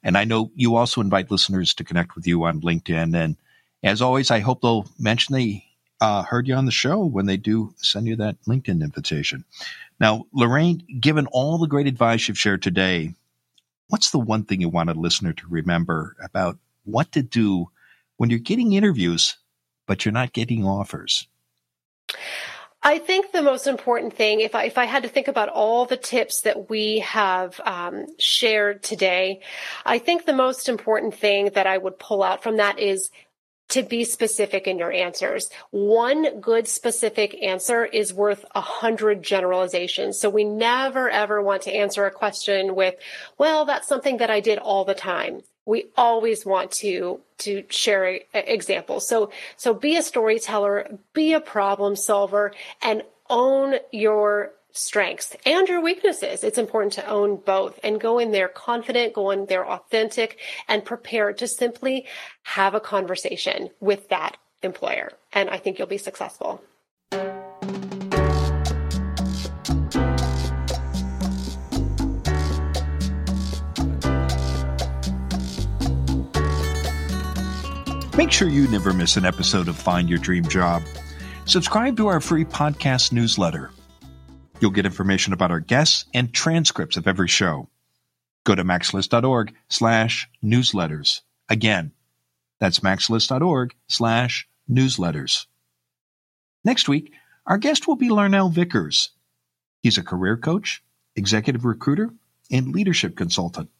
And 0.02 0.16
I 0.16 0.24
know 0.24 0.50
you 0.54 0.76
also 0.76 1.00
invite 1.00 1.30
listeners 1.30 1.74
to 1.74 1.84
connect 1.84 2.14
with 2.14 2.26
you 2.26 2.44
on 2.44 2.60
LinkedIn. 2.60 3.16
And 3.16 3.36
as 3.82 4.00
always, 4.02 4.30
I 4.30 4.38
hope 4.40 4.62
they'll 4.62 4.88
mention 4.98 5.34
they 5.34 5.64
uh, 6.00 6.22
heard 6.22 6.48
you 6.48 6.54
on 6.54 6.64
the 6.64 6.70
show 6.70 7.04
when 7.04 7.26
they 7.26 7.36
do 7.36 7.74
send 7.78 8.06
you 8.06 8.16
that 8.16 8.36
LinkedIn 8.46 8.82
invitation. 8.82 9.44
Now, 10.00 10.24
Lorraine, 10.32 10.82
given 10.98 11.26
all 11.26 11.58
the 11.58 11.68
great 11.68 11.86
advice 11.86 12.26
you've 12.26 12.38
shared 12.38 12.62
today, 12.62 13.14
what's 13.88 14.10
the 14.10 14.18
one 14.18 14.44
thing 14.44 14.60
you 14.60 14.70
want 14.70 14.90
a 14.90 14.94
listener 14.94 15.34
to 15.34 15.46
remember 15.48 16.16
about 16.24 16.58
what 16.84 17.12
to 17.12 17.22
do 17.22 17.70
when 18.16 18.30
you're 18.30 18.38
getting 18.38 18.72
interviews, 18.72 19.36
but 19.86 20.04
you're 20.04 20.12
not 20.12 20.32
getting 20.32 20.64
offers? 20.64 21.28
I 22.82 22.98
think 22.98 23.32
the 23.32 23.42
most 23.42 23.66
important 23.66 24.14
thing, 24.14 24.40
if 24.40 24.54
I, 24.54 24.64
if 24.64 24.78
I 24.78 24.86
had 24.86 25.02
to 25.02 25.08
think 25.08 25.28
about 25.28 25.50
all 25.50 25.84
the 25.84 25.98
tips 25.98 26.42
that 26.42 26.70
we 26.70 27.00
have 27.00 27.60
um, 27.66 28.06
shared 28.18 28.82
today, 28.82 29.42
I 29.84 29.98
think 29.98 30.24
the 30.24 30.32
most 30.32 30.66
important 30.66 31.14
thing 31.14 31.50
that 31.54 31.66
I 31.66 31.76
would 31.76 31.98
pull 31.98 32.22
out 32.22 32.42
from 32.42 32.56
that 32.56 32.78
is 32.78 33.10
to 33.70 33.82
be 33.82 34.04
specific 34.04 34.66
in 34.66 34.78
your 34.78 34.92
answers. 34.92 35.50
One 35.70 36.40
good 36.40 36.68
specific 36.68 37.42
answer 37.42 37.84
is 37.84 38.12
worth 38.12 38.44
a 38.54 38.60
hundred 38.60 39.22
generalizations. 39.22 40.18
So 40.18 40.28
we 40.30 40.44
never 40.44 41.08
ever 41.08 41.42
want 41.42 41.62
to 41.62 41.74
answer 41.74 42.04
a 42.06 42.10
question 42.10 42.74
with, 42.74 42.94
well, 43.38 43.64
that's 43.64 43.88
something 43.88 44.18
that 44.18 44.30
I 44.30 44.40
did 44.40 44.58
all 44.58 44.84
the 44.84 44.94
time. 44.94 45.42
We 45.66 45.86
always 45.96 46.44
want 46.44 46.72
to, 46.72 47.20
to 47.38 47.64
share 47.68 48.20
examples. 48.34 49.06
So, 49.06 49.30
so 49.56 49.72
be 49.72 49.96
a 49.96 50.02
storyteller, 50.02 50.98
be 51.12 51.32
a 51.32 51.40
problem 51.40 51.96
solver 51.96 52.52
and 52.82 53.02
own 53.28 53.76
your 53.92 54.52
strengths 54.72 55.36
and 55.44 55.68
your 55.68 55.80
weaknesses. 55.80 56.44
It's 56.44 56.58
important 56.58 56.92
to 56.94 57.06
own 57.06 57.36
both 57.36 57.78
and 57.82 58.00
go 58.00 58.18
in 58.18 58.30
there 58.30 58.48
confident, 58.48 59.14
go 59.14 59.30
in 59.30 59.46
there 59.46 59.66
authentic 59.66 60.38
and 60.68 60.84
prepared 60.84 61.38
to 61.38 61.48
simply 61.48 62.06
have 62.42 62.74
a 62.74 62.80
conversation 62.80 63.70
with 63.80 64.08
that 64.08 64.36
employer. 64.62 65.12
And 65.32 65.50
I 65.50 65.58
think 65.58 65.78
you'll 65.78 65.88
be 65.88 65.98
successful. 65.98 66.62
Make 78.16 78.32
sure 78.32 78.48
you 78.48 78.68
never 78.68 78.92
miss 78.92 79.16
an 79.16 79.24
episode 79.24 79.66
of 79.66 79.76
Find 79.76 80.08
Your 80.10 80.18
Dream 80.18 80.46
Job. 80.46 80.82
Subscribe 81.46 81.96
to 81.96 82.08
our 82.08 82.20
free 82.20 82.44
podcast 82.44 83.12
newsletter 83.12 83.70
You'll 84.60 84.70
get 84.70 84.86
information 84.86 85.32
about 85.32 85.50
our 85.50 85.60
guests 85.60 86.04
and 86.12 86.32
transcripts 86.32 86.96
of 86.96 87.08
every 87.08 87.28
show. 87.28 87.68
Go 88.44 88.54
to 88.54 88.62
macslist.org 88.62 89.54
slash 89.68 90.28
newsletters. 90.44 91.20
Again, 91.48 91.92
that's 92.58 92.80
macslist.org 92.80 93.74
slash 93.88 94.48
newsletters. 94.70 95.46
Next 96.62 96.88
week, 96.88 97.12
our 97.46 97.56
guest 97.56 97.88
will 97.88 97.96
be 97.96 98.10
Larnell 98.10 98.52
Vickers. 98.52 99.10
He's 99.82 99.96
a 99.96 100.02
career 100.02 100.36
coach, 100.36 100.82
executive 101.16 101.64
recruiter, 101.64 102.10
and 102.50 102.72
leadership 102.72 103.16
consultant. 103.16 103.70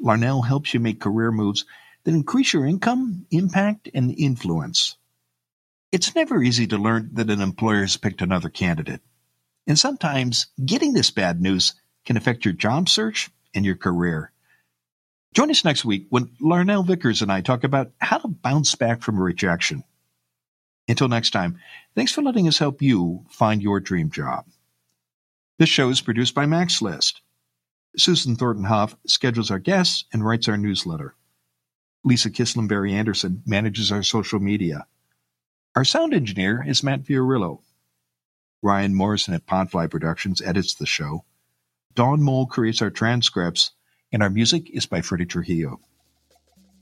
Larnell 0.00 0.46
helps 0.46 0.72
you 0.72 0.78
make 0.78 1.00
career 1.00 1.32
moves 1.32 1.64
that 2.04 2.14
increase 2.14 2.52
your 2.52 2.64
income, 2.64 3.26
impact, 3.32 3.88
and 3.92 4.14
influence. 4.16 4.96
It's 5.90 6.14
never 6.14 6.42
easy 6.42 6.68
to 6.68 6.78
learn 6.78 7.10
that 7.14 7.30
an 7.30 7.40
employer 7.40 7.80
has 7.80 7.96
picked 7.96 8.22
another 8.22 8.48
candidate. 8.48 9.00
And 9.66 9.78
sometimes 9.78 10.46
getting 10.64 10.92
this 10.92 11.10
bad 11.10 11.40
news 11.40 11.74
can 12.04 12.16
affect 12.16 12.44
your 12.44 12.54
job 12.54 12.88
search 12.88 13.30
and 13.54 13.64
your 13.64 13.76
career. 13.76 14.32
Join 15.34 15.50
us 15.50 15.64
next 15.64 15.84
week 15.84 16.06
when 16.08 16.30
Larnell 16.40 16.86
Vickers 16.86 17.20
and 17.20 17.30
I 17.30 17.40
talk 17.40 17.64
about 17.64 17.90
how 17.98 18.18
to 18.18 18.28
bounce 18.28 18.74
back 18.74 19.02
from 19.02 19.20
rejection. 19.20 19.84
Until 20.88 21.08
next 21.08 21.30
time, 21.30 21.58
thanks 21.94 22.12
for 22.12 22.22
letting 22.22 22.46
us 22.46 22.58
help 22.58 22.80
you 22.80 23.24
find 23.28 23.60
your 23.60 23.80
dream 23.80 24.10
job. 24.10 24.46
This 25.58 25.68
show 25.68 25.88
is 25.88 26.00
produced 26.00 26.34
by 26.34 26.46
Mac's 26.46 26.80
List. 26.80 27.22
Susan 27.98 28.36
Thornton 28.36 28.64
Huff 28.64 28.94
schedules 29.06 29.50
our 29.50 29.58
guests 29.58 30.04
and 30.12 30.24
writes 30.24 30.48
our 30.48 30.56
newsletter. 30.56 31.14
Lisa 32.04 32.30
Kislenberry 32.30 32.92
Anderson 32.92 33.42
manages 33.46 33.90
our 33.90 34.02
social 34.02 34.38
media. 34.38 34.86
Our 35.74 35.84
sound 35.84 36.14
engineer 36.14 36.64
is 36.66 36.82
Matt 36.82 37.02
Fiorillo. 37.02 37.60
Ryan 38.62 38.94
Morrison 38.94 39.34
at 39.34 39.46
Podfly 39.46 39.90
Productions 39.90 40.40
edits 40.40 40.74
the 40.74 40.86
show. 40.86 41.24
Dawn 41.94 42.22
Mole 42.22 42.46
creates 42.46 42.82
our 42.82 42.90
transcripts, 42.90 43.72
and 44.12 44.22
our 44.22 44.30
music 44.30 44.70
is 44.70 44.86
by 44.86 45.00
Freddie 45.00 45.26
Trujillo. 45.26 45.80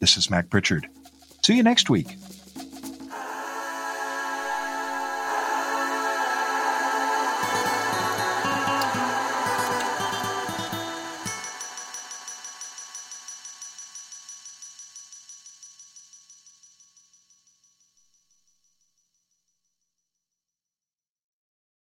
This 0.00 0.16
is 0.16 0.30
Mac 0.30 0.50
Prichard. 0.50 0.88
See 1.42 1.56
you 1.56 1.62
next 1.62 1.90
week. 1.90 2.08